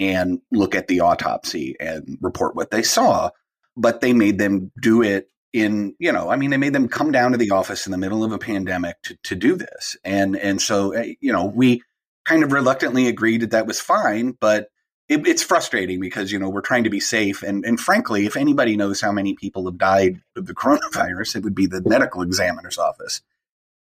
and 0.00 0.40
look 0.50 0.74
at 0.74 0.88
the 0.88 1.00
autopsy 1.00 1.76
and 1.78 2.18
report 2.20 2.56
what 2.56 2.70
they 2.70 2.82
saw. 2.82 3.30
But 3.76 4.00
they 4.00 4.12
made 4.12 4.38
them 4.38 4.72
do 4.80 5.02
it 5.02 5.30
in, 5.52 5.94
you 5.98 6.12
know, 6.12 6.30
I 6.30 6.36
mean, 6.36 6.50
they 6.50 6.56
made 6.56 6.72
them 6.72 6.88
come 6.88 7.12
down 7.12 7.32
to 7.32 7.38
the 7.38 7.50
office 7.50 7.86
in 7.86 7.92
the 7.92 7.98
middle 7.98 8.24
of 8.24 8.32
a 8.32 8.38
pandemic 8.38 9.00
to, 9.02 9.16
to 9.24 9.34
do 9.34 9.56
this. 9.56 9.96
And, 10.04 10.36
and 10.36 10.60
so, 10.60 10.92
eh, 10.92 11.14
you 11.20 11.32
know, 11.32 11.44
we 11.44 11.82
kind 12.24 12.42
of 12.42 12.52
reluctantly 12.52 13.06
agreed 13.06 13.42
that 13.42 13.52
that 13.52 13.66
was 13.66 13.80
fine, 13.80 14.36
but 14.40 14.68
it, 15.08 15.26
it's 15.26 15.42
frustrating 15.42 16.00
because, 16.00 16.32
you 16.32 16.38
know, 16.38 16.48
we're 16.48 16.60
trying 16.60 16.84
to 16.84 16.90
be 16.90 17.00
safe. 17.00 17.42
And, 17.42 17.64
and 17.64 17.78
frankly, 17.78 18.26
if 18.26 18.36
anybody 18.36 18.76
knows 18.76 19.00
how 19.00 19.12
many 19.12 19.34
people 19.34 19.66
have 19.66 19.78
died 19.78 20.20
of 20.36 20.46
the 20.46 20.54
coronavirus, 20.54 21.36
it 21.36 21.44
would 21.44 21.54
be 21.54 21.66
the 21.66 21.82
medical 21.82 22.22
examiner's 22.22 22.78
office. 22.78 23.20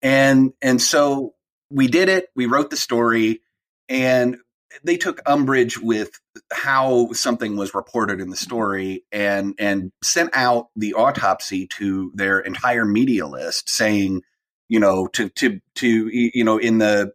And, 0.01 0.53
and 0.61 0.81
so 0.81 1.33
we 1.69 1.87
did 1.87 2.09
it. 2.09 2.29
We 2.35 2.45
wrote 2.45 2.69
the 2.69 2.77
story 2.77 3.41
and 3.89 4.37
they 4.83 4.97
took 4.97 5.21
umbrage 5.25 5.79
with 5.79 6.19
how 6.51 7.11
something 7.13 7.55
was 7.55 7.73
reported 7.73 8.19
in 8.19 8.29
the 8.29 8.35
story 8.35 9.05
and 9.11 9.55
and 9.57 9.91
sent 10.03 10.31
out 10.33 10.69
the 10.75 10.93
autopsy 10.93 11.67
to 11.67 12.11
their 12.13 12.39
entire 12.39 12.85
media 12.85 13.25
list 13.25 13.69
saying 13.69 14.21
you 14.67 14.79
know 14.79 15.07
to 15.07 15.29
to 15.29 15.61
to 15.75 16.09
you 16.11 16.43
know 16.43 16.57
in 16.57 16.79
the 16.79 17.13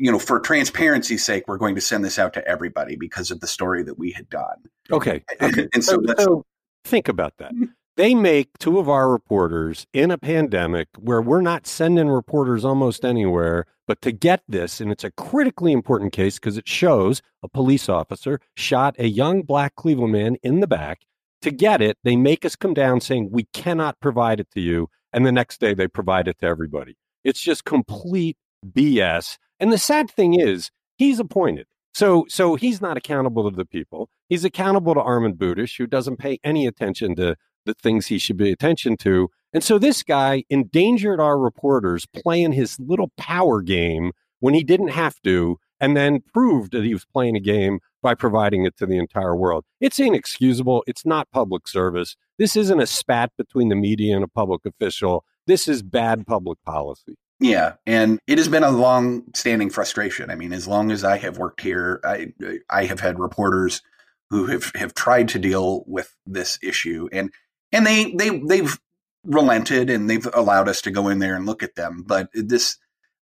you 0.00 0.10
know 0.10 0.18
for 0.18 0.40
transparency's 0.40 1.24
sake 1.24 1.44
we're 1.46 1.58
going 1.58 1.74
to 1.74 1.80
send 1.80 2.04
this 2.04 2.18
out 2.18 2.32
to 2.32 2.46
everybody 2.46 2.96
because 2.96 3.30
of 3.30 3.40
the 3.40 3.46
story 3.46 3.82
that 3.82 3.98
we 3.98 4.10
had 4.12 4.28
done 4.28 4.56
okay, 4.90 5.22
okay. 5.40 5.68
and 5.74 5.84
so, 5.84 6.02
so 6.18 6.44
think 6.84 7.08
about 7.08 7.36
that 7.38 7.52
mm-hmm. 7.52 7.66
they 7.96 8.14
make 8.14 8.48
two 8.58 8.78
of 8.78 8.88
our 8.88 9.10
reporters 9.10 9.86
in 9.92 10.10
a 10.10 10.18
pandemic 10.18 10.88
where 10.98 11.22
we're 11.22 11.40
not 11.40 11.66
sending 11.66 12.08
reporters 12.08 12.64
almost 12.64 13.04
anywhere 13.04 13.66
but 13.90 14.02
to 14.02 14.12
get 14.12 14.44
this, 14.46 14.80
and 14.80 14.92
it's 14.92 15.02
a 15.02 15.10
critically 15.10 15.72
important 15.72 16.12
case 16.12 16.38
because 16.38 16.56
it 16.56 16.68
shows 16.68 17.22
a 17.42 17.48
police 17.48 17.88
officer 17.88 18.38
shot 18.56 18.94
a 19.00 19.08
young 19.08 19.42
black 19.42 19.74
Cleveland 19.74 20.12
man 20.12 20.36
in 20.44 20.60
the 20.60 20.68
back. 20.68 21.00
To 21.42 21.50
get 21.50 21.82
it, 21.82 21.98
they 22.04 22.14
make 22.14 22.44
us 22.44 22.54
come 22.54 22.72
down 22.72 23.00
saying, 23.00 23.30
we 23.32 23.48
cannot 23.52 23.98
provide 23.98 24.38
it 24.38 24.48
to 24.52 24.60
you. 24.60 24.90
And 25.12 25.26
the 25.26 25.32
next 25.32 25.58
day 25.58 25.74
they 25.74 25.88
provide 25.88 26.28
it 26.28 26.38
to 26.38 26.46
everybody. 26.46 26.96
It's 27.24 27.40
just 27.40 27.64
complete 27.64 28.36
BS. 28.66 29.38
And 29.58 29.72
the 29.72 29.78
sad 29.78 30.10
thing 30.10 30.38
is, 30.38 30.70
he's 30.96 31.20
appointed. 31.20 31.66
So, 31.92 32.26
so 32.28 32.54
he's 32.54 32.80
not 32.80 32.96
accountable 32.96 33.50
to 33.50 33.56
the 33.56 33.64
people. 33.64 34.08
He's 34.28 34.44
accountable 34.44 34.94
to 34.94 35.00
Armond 35.00 35.34
Budish, 35.34 35.76
who 35.76 35.86
doesn't 35.86 36.18
pay 36.18 36.38
any 36.44 36.66
attention 36.66 37.16
to 37.16 37.36
the 37.66 37.74
things 37.74 38.06
he 38.06 38.18
should 38.18 38.38
pay 38.38 38.52
attention 38.52 38.96
to. 38.98 39.28
And 39.52 39.64
so 39.64 39.78
this 39.78 40.02
guy 40.02 40.44
endangered 40.48 41.20
our 41.20 41.38
reporters 41.38 42.06
playing 42.06 42.52
his 42.52 42.78
little 42.78 43.10
power 43.16 43.60
game 43.60 44.12
when 44.38 44.54
he 44.54 44.62
didn't 44.62 44.88
have 44.88 45.20
to, 45.22 45.58
and 45.80 45.96
then 45.96 46.22
proved 46.32 46.72
that 46.72 46.84
he 46.84 46.94
was 46.94 47.04
playing 47.04 47.36
a 47.36 47.40
game 47.40 47.80
by 48.02 48.14
providing 48.14 48.64
it 48.64 48.76
to 48.78 48.86
the 48.86 48.96
entire 48.96 49.36
world. 49.36 49.64
It's 49.80 49.98
inexcusable. 49.98 50.84
It's 50.86 51.04
not 51.04 51.30
public 51.30 51.68
service. 51.68 52.16
This 52.38 52.56
isn't 52.56 52.80
a 52.80 52.86
spat 52.86 53.32
between 53.36 53.68
the 53.68 53.76
media 53.76 54.14
and 54.14 54.24
a 54.24 54.28
public 54.28 54.64
official. 54.64 55.24
This 55.46 55.68
is 55.68 55.82
bad 55.82 56.26
public 56.26 56.58
policy. 56.64 57.16
Yeah, 57.40 57.74
and 57.86 58.18
it 58.26 58.36
has 58.36 58.48
been 58.48 58.64
a 58.64 58.70
long-standing 58.70 59.70
frustration. 59.70 60.30
I 60.30 60.34
mean, 60.34 60.52
as 60.52 60.68
long 60.68 60.92
as 60.92 61.04
I 61.04 61.16
have 61.16 61.38
worked 61.38 61.62
here, 61.62 62.00
I 62.04 62.34
I 62.68 62.84
have 62.84 63.00
had 63.00 63.18
reporters 63.18 63.80
who 64.28 64.46
have 64.46 64.70
have 64.74 64.94
tried 64.94 65.28
to 65.30 65.38
deal 65.38 65.82
with 65.86 66.14
this 66.26 66.58
issue, 66.62 67.08
and 67.12 67.32
and 67.72 67.86
they 67.86 68.12
they 68.12 68.38
they've 68.38 68.78
relented 69.24 69.90
and 69.90 70.08
they've 70.08 70.28
allowed 70.34 70.68
us 70.68 70.82
to 70.82 70.90
go 70.90 71.08
in 71.08 71.18
there 71.18 71.34
and 71.34 71.46
look 71.46 71.62
at 71.62 71.74
them. 71.74 72.02
But 72.06 72.28
this, 72.32 72.78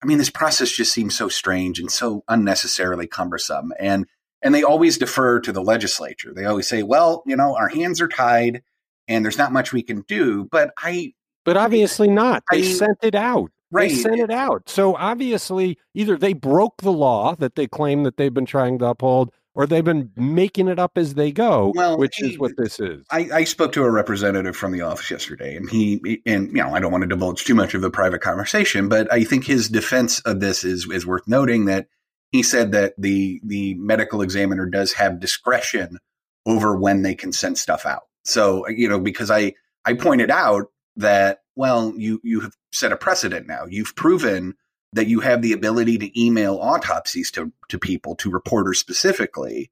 I 0.04 0.06
mean, 0.06 0.18
this 0.18 0.30
process 0.30 0.72
just 0.72 0.94
seems 0.94 1.16
so 1.16 1.30
strange 1.30 1.80
and 1.80 1.92
so 1.92 2.24
unnecessarily 2.28 3.08
cumbersome. 3.08 3.74
And 3.80 4.06
and 4.42 4.54
they 4.54 4.64
always 4.64 4.98
defer 4.98 5.40
to 5.42 5.52
the 5.52 5.64
legislature. 5.64 6.34
They 6.34 6.46
always 6.46 6.68
say, 6.68 6.84
"Well, 6.84 7.24
you 7.26 7.36
know, 7.36 7.56
our 7.56 7.70
hands 7.70 8.00
are 8.00 8.08
tied, 8.08 8.64
and 9.08 9.26
there's 9.26 9.38
not 9.38 9.52
much 9.52 9.74
we 9.74 9.82
can 9.82 10.02
do." 10.08 10.48
But 10.52 10.72
I, 10.78 11.14
but 11.44 11.58
obviously 11.58 12.08
not. 12.08 12.44
They 12.52 12.60
I, 12.60 12.62
sent 12.62 13.00
it 13.04 13.16
out. 13.16 13.52
Right. 13.72 13.90
They 13.90 13.96
sent 13.96 14.20
it 14.20 14.32
out. 14.32 14.70
So 14.70 14.96
obviously, 14.96 15.78
either 15.94 16.18
they 16.18 16.34
broke 16.34 16.82
the 16.82 16.92
law 16.92 17.36
that 17.36 17.56
they 17.56 17.68
claim 17.68 18.04
that 18.04 18.18
they've 18.18 18.34
been 18.34 18.46
trying 18.46 18.80
to 18.80 18.86
uphold, 18.86 19.32
or 19.56 19.66
they've 19.66 19.84
been 19.84 20.12
making 20.16 20.68
it 20.68 20.78
up 20.78 20.98
as 20.98 21.14
they 21.14 21.32
go, 21.32 21.72
well, 21.76 21.98
which 21.98 22.18
he, 22.18 22.34
is 22.34 22.40
what 22.40 22.52
this 22.58 22.80
is. 22.80 23.06
I, 23.10 23.30
I, 23.34 23.44
spoke 23.46 23.72
to 23.74 23.84
a 23.84 23.90
representative 23.90 24.56
from 24.56 24.74
the 24.74 24.82
office 24.82 25.10
yesterday, 25.10 25.56
and 25.56 25.70
he 25.70 26.22
and 26.26 26.50
you 26.50 26.62
know 26.62 26.76
I 26.76 26.80
don't 26.80 26.92
want 26.92 27.04
to 27.04 27.08
divulge 27.08 27.46
too 27.46 27.56
much 27.56 27.74
of 27.74 27.82
the 27.82 27.90
private 27.90 28.22
conversation, 28.22 28.90
but 28.90 29.12
I 29.12 29.24
think 29.24 29.46
his 29.46 29.70
defense 29.70 30.20
of 30.22 30.42
this 30.42 30.64
is 30.64 30.88
is 30.92 31.08
worth 31.08 31.28
noting 31.28 31.66
that 31.66 31.88
he 32.32 32.44
said 32.44 32.74
that 32.74 32.94
the 32.98 33.40
the 33.44 33.76
medical 33.76 34.22
examiner 34.22 34.66
does 34.66 34.94
have 34.94 35.22
discretion 35.22 36.00
over 36.46 36.76
when 36.76 37.02
they 37.02 37.16
can 37.16 37.32
send 37.32 37.58
stuff 37.58 37.86
out. 37.86 38.04
So 38.26 38.68
you 38.68 38.90
know 38.90 39.00
because 39.00 39.32
I 39.32 39.54
I 39.86 39.94
pointed 39.94 40.30
out 40.30 40.66
that 40.98 41.40
well 41.56 41.94
you 41.96 42.20
you 42.24 42.42
have 42.42 42.54
set 42.76 42.92
a 42.92 42.98
precedent 42.98 43.48
now. 43.48 43.66
You've 43.66 43.96
proven 43.96 44.56
that 44.94 45.08
you 45.08 45.20
have 45.20 45.42
the 45.42 45.54
ability 45.54 45.98
to 45.98 46.22
email 46.22 46.56
autopsies 46.62 47.32
to, 47.32 47.52
to 47.70 47.80
people, 47.80 48.16
to 48.16 48.30
reporters 48.30 48.80
specifically, 48.80 49.70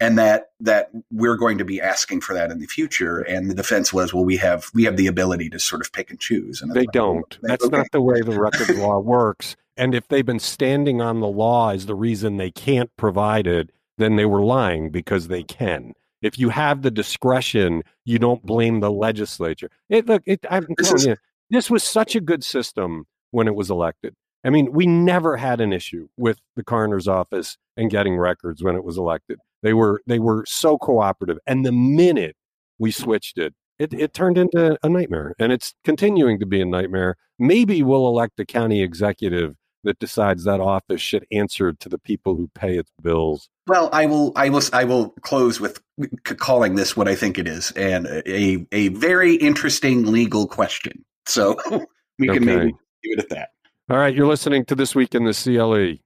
and 0.00 0.18
that 0.18 0.50
that 0.60 0.90
we're 1.12 1.36
going 1.36 1.58
to 1.58 1.64
be 1.64 1.80
asking 1.80 2.20
for 2.20 2.34
that 2.34 2.50
in 2.50 2.58
the 2.58 2.66
future. 2.66 3.20
And 3.20 3.48
the 3.50 3.54
defense 3.54 3.92
was, 3.92 4.12
well, 4.12 4.24
we 4.24 4.36
have 4.38 4.66
we 4.74 4.84
have 4.84 4.96
the 4.96 5.06
ability 5.06 5.48
to 5.50 5.60
sort 5.60 5.80
of 5.80 5.92
pick 5.92 6.10
and 6.10 6.18
choose. 6.18 6.60
And 6.60 6.72
they 6.72 6.86
don't. 6.92 7.38
That's 7.42 7.64
okay. 7.64 7.76
not 7.76 7.86
the 7.92 8.00
way 8.00 8.20
the 8.20 8.38
record 8.38 8.76
law 8.76 8.98
works. 8.98 9.54
And 9.76 9.94
if 9.94 10.08
they've 10.08 10.26
been 10.26 10.40
standing 10.40 11.00
on 11.00 11.20
the 11.20 11.28
law 11.28 11.70
as 11.70 11.86
the 11.86 11.94
reason 11.94 12.36
they 12.36 12.50
can't 12.50 12.90
provide 12.96 13.46
it, 13.46 13.70
then 13.98 14.16
they 14.16 14.24
were 14.26 14.42
lying 14.42 14.90
because 14.90 15.28
they 15.28 15.42
can. 15.44 15.92
if 16.22 16.38
you 16.38 16.48
have 16.48 16.82
the 16.82 16.90
discretion, 16.90 17.82
you 18.04 18.18
don't 18.18 18.44
blame 18.46 18.80
the 18.80 18.90
legislature. 18.90 19.70
It 19.88 20.06
look, 20.06 20.22
it, 20.26 20.44
I'm 20.50 20.66
This 20.76 20.88
telling 20.88 21.00
is- 21.00 21.06
you, 21.06 21.16
this 21.54 21.70
was 21.70 21.82
such 21.82 22.16
a 22.16 22.20
good 22.20 22.44
system 22.44 23.06
when 23.30 23.48
it 23.48 23.54
was 23.54 23.70
elected. 23.70 24.14
I 24.44 24.50
mean, 24.50 24.72
we 24.72 24.86
never 24.86 25.36
had 25.36 25.60
an 25.60 25.72
issue 25.72 26.08
with 26.16 26.38
the 26.54 26.64
coroner's 26.64 27.08
office 27.08 27.56
and 27.76 27.90
getting 27.90 28.16
records 28.16 28.62
when 28.62 28.76
it 28.76 28.84
was 28.84 28.98
elected. 28.98 29.38
They 29.62 29.72
were 29.72 30.02
they 30.06 30.18
were 30.18 30.44
so 30.46 30.76
cooperative, 30.76 31.38
and 31.46 31.64
the 31.64 31.72
minute 31.72 32.36
we 32.78 32.90
switched 32.90 33.38
it, 33.38 33.54
it, 33.78 33.94
it 33.94 34.12
turned 34.12 34.36
into 34.36 34.76
a 34.82 34.88
nightmare, 34.88 35.34
and 35.38 35.50
it's 35.50 35.74
continuing 35.84 36.38
to 36.40 36.46
be 36.46 36.60
a 36.60 36.66
nightmare. 36.66 37.16
Maybe 37.38 37.82
we'll 37.82 38.06
elect 38.06 38.38
a 38.38 38.44
county 38.44 38.82
executive 38.82 39.56
that 39.84 39.98
decides 39.98 40.44
that 40.44 40.60
office 40.60 41.00
should 41.00 41.26
answer 41.32 41.72
to 41.72 41.88
the 41.88 41.98
people 41.98 42.36
who 42.36 42.48
pay 42.54 42.76
its 42.76 42.90
bills. 43.02 43.48
Well, 43.66 43.88
I 43.92 44.06
will. 44.06 44.32
I 44.36 44.50
will. 44.50 44.62
I 44.72 44.84
will 44.84 45.10
close 45.22 45.60
with 45.60 45.80
calling 46.24 46.74
this 46.74 46.96
what 46.96 47.08
I 47.08 47.14
think 47.14 47.38
it 47.38 47.48
is, 47.48 47.70
and 47.72 48.06
a 48.06 48.66
a 48.72 48.88
very 48.88 49.36
interesting 49.36 50.04
legal 50.04 50.46
question. 50.46 51.04
So 51.26 51.56
we 52.18 52.28
can 52.28 52.44
maybe 52.44 52.64
leave 52.64 52.74
it 53.04 53.18
at 53.18 53.28
that. 53.30 53.50
All 53.90 53.98
right, 53.98 54.14
you're 54.14 54.26
listening 54.26 54.64
to 54.66 54.74
This 54.74 54.94
Week 54.94 55.14
in 55.14 55.24
the 55.24 55.34
CLE. 55.34 55.98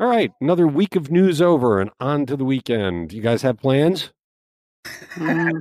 All 0.00 0.08
right, 0.08 0.30
another 0.40 0.68
week 0.68 0.94
of 0.94 1.10
news 1.10 1.42
over 1.42 1.80
and 1.80 1.90
on 1.98 2.26
to 2.26 2.36
the 2.36 2.44
weekend. 2.44 3.12
You 3.12 3.20
guys 3.22 3.42
have 3.42 3.58
plans? 3.58 4.12
Mm, 5.16 5.60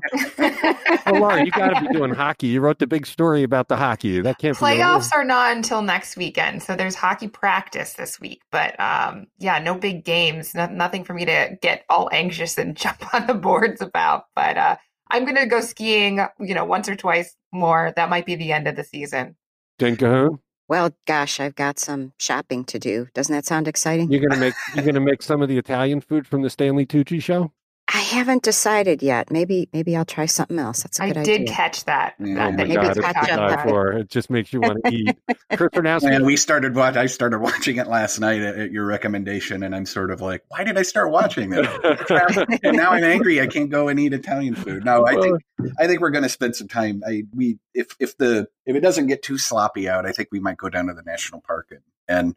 Oh, 1.08 1.14
Laura, 1.14 1.44
you 1.44 1.52
got 1.52 1.70
to 1.70 1.82
be 1.82 1.88
doing 1.94 2.14
hockey. 2.14 2.48
You 2.48 2.60
wrote 2.60 2.80
the 2.80 2.88
big 2.88 3.06
story 3.06 3.44
about 3.44 3.70
the 3.70 3.78
hockey. 3.78 4.20
That 4.20 4.38
can't 4.40 4.58
be 4.58 4.66
Playoffs 4.66 5.14
are 5.14 5.24
not 5.24 5.56
until 5.56 5.82
next 5.82 6.18
weekend, 6.18 6.64
so 6.64 6.76
there's 6.76 6.96
hockey 6.96 7.28
practice 7.30 7.94
this 7.94 8.20
week. 8.20 8.42
But 8.52 8.78
um, 8.80 9.28
yeah, 9.38 9.60
no 9.60 9.76
big 9.76 10.04
games. 10.04 10.54
No, 10.54 10.68
nothing 10.68 11.04
for 11.06 11.14
me 11.14 11.26
to 11.26 11.58
get 11.62 11.86
all 11.90 12.10
anxious 12.12 12.58
and 12.58 12.76
jump 12.78 13.14
on 13.14 13.26
the 13.28 13.34
boards 13.34 13.82
about. 13.82 14.26
But 14.36 14.58
uh, 14.58 14.76
I'm 15.10 15.24
going 15.26 15.38
to 15.38 15.46
go 15.46 15.62
skiing. 15.62 16.20
You 16.39 16.56
know, 16.56 16.65
once 16.65 16.89
or 16.89 16.96
twice 16.96 17.36
more. 17.52 17.93
That 17.96 18.10
might 18.10 18.26
be 18.26 18.36
the 18.36 18.52
end 18.52 18.67
of 18.67 18.76
the 18.76 18.84
season. 18.84 19.36
Jen 19.80 19.96
Kahoun, 19.96 20.39
well, 20.70 20.91
gosh, 21.06 21.39
I've 21.39 21.56
got 21.56 21.80
some 21.80 22.13
shopping 22.20 22.65
to 22.65 22.80
do. 22.80 23.08
Doesn't 23.13 23.34
that 23.34 23.46
sound 23.46 23.67
exciting? 23.67 24.12
you're 24.12 24.22
gonna 24.22 24.39
make 24.39 24.54
you're 24.76 24.86
gonna 24.86 25.00
make 25.00 25.22
some 25.22 25.41
of 25.41 25.50
the 25.50 25.58
Italian 25.58 26.02
food 26.02 26.28
from 26.28 26.41
the 26.41 26.50
Stanley 26.50 26.86
Tucci 26.86 27.22
show. 27.22 27.52
I 27.93 28.00
haven't 28.00 28.43
decided 28.43 29.02
yet. 29.02 29.32
Maybe 29.32 29.69
maybe 29.71 29.95
I'll 29.95 30.04
try 30.04 30.26
something 30.26 30.60
else. 30.60 30.84
That's 30.84 31.00
a 31.00 31.04
I 31.04 31.08
good 31.13 31.23
did 31.23 31.41
idea. 31.41 31.54
catch 31.54 31.86
that. 31.86 32.15
Yeah. 32.19 32.36
that- 32.36 32.47
Oh 32.47 32.52
that 32.52 32.67
maybe 32.67 32.76
god, 32.76 32.97
catch 33.02 33.30
up. 33.30 33.62
for. 33.63 33.93
It 33.93 34.10
just 34.10 34.30
makes 34.30 34.52
you 34.52 34.60
want 34.60 34.84
to 34.84 34.91
eat. 34.93 35.17
Chris 35.56 35.69
Bernowski, 35.73 36.13
And 36.13 36.26
we 36.26 36.36
started 36.36 36.76
watch. 36.76 36.97
I 36.97 37.06
started 37.06 37.39
watching 37.39 37.78
it 37.78 37.88
last 37.88 38.19
night 38.19 38.41
at, 38.41 38.58
at 38.58 38.71
your 38.71 38.86
recommendation, 38.86 39.63
and 39.63 39.73
I'm 39.73 39.86
sort 39.86 40.12
of 40.12 40.19
like, 40.19 40.43
why 40.50 40.65
did 40.65 40.78
I 40.78 40.82
start 40.82 41.12
watching 41.12 41.50
this? 41.50 41.65
and 42.63 42.76
now 42.76 42.91
I'm 42.91 43.06
angry. 43.06 43.39
I 43.39 43.47
can't 43.47 43.69
go 43.69 43.88
and 43.88 43.97
eat 44.00 44.12
Italian 44.12 44.56
food. 44.56 44.84
No, 44.84 45.06
I 45.08 45.15
think 45.15 45.41
I 45.80 45.88
think 45.88 46.02
we're 46.02 46.10
going 46.12 46.23
to 46.23 46.30
spend 46.30 46.58
some 46.58 46.67
time. 46.67 47.02
I 47.08 47.23
we 47.34 47.58
if 47.73 47.95
if 48.00 48.17
the 48.17 48.47
if 48.65 48.76
it 48.76 48.82
doesn't 48.82 49.08
get 49.08 49.23
too 49.23 49.38
sloppy 49.38 49.88
out, 49.88 50.06
I 50.06 50.12
think 50.12 50.28
we 50.32 50.41
might 50.41 50.58
go 50.58 50.67
down 50.69 50.88
to 50.88 50.93
the 50.93 51.04
national 51.04 51.39
park 51.41 51.67
and, 51.71 51.82
and 52.10 52.36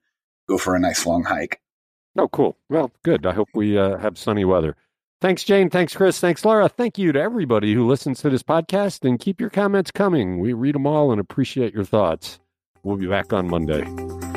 go 0.48 0.58
for 0.58 0.76
a 0.76 0.78
nice 0.78 1.04
long 1.06 1.24
hike. 1.24 1.60
Oh, 2.16 2.28
cool. 2.28 2.56
Well, 2.68 2.92
good. 3.02 3.26
I 3.26 3.32
hope 3.32 3.48
we 3.54 3.76
uh, 3.78 3.96
have 3.98 4.16
sunny 4.18 4.44
weather. 4.44 4.76
Thanks, 5.20 5.44
Jane. 5.44 5.68
Thanks, 5.68 5.94
Chris. 5.94 6.18
Thanks, 6.18 6.44
Laura. 6.44 6.68
Thank 6.68 6.96
you 6.96 7.12
to 7.12 7.20
everybody 7.20 7.74
who 7.74 7.86
listens 7.86 8.20
to 8.20 8.30
this 8.30 8.42
podcast 8.42 9.06
and 9.06 9.20
keep 9.20 9.38
your 9.38 9.50
comments 9.50 9.90
coming. 9.90 10.38
We 10.38 10.54
read 10.54 10.74
them 10.74 10.86
all 10.86 11.12
and 11.12 11.20
appreciate 11.20 11.74
your 11.74 11.84
thoughts. 11.84 12.40
We'll 12.82 12.96
be 12.96 13.06
back 13.06 13.32
on 13.32 13.48
Monday. 13.48 14.29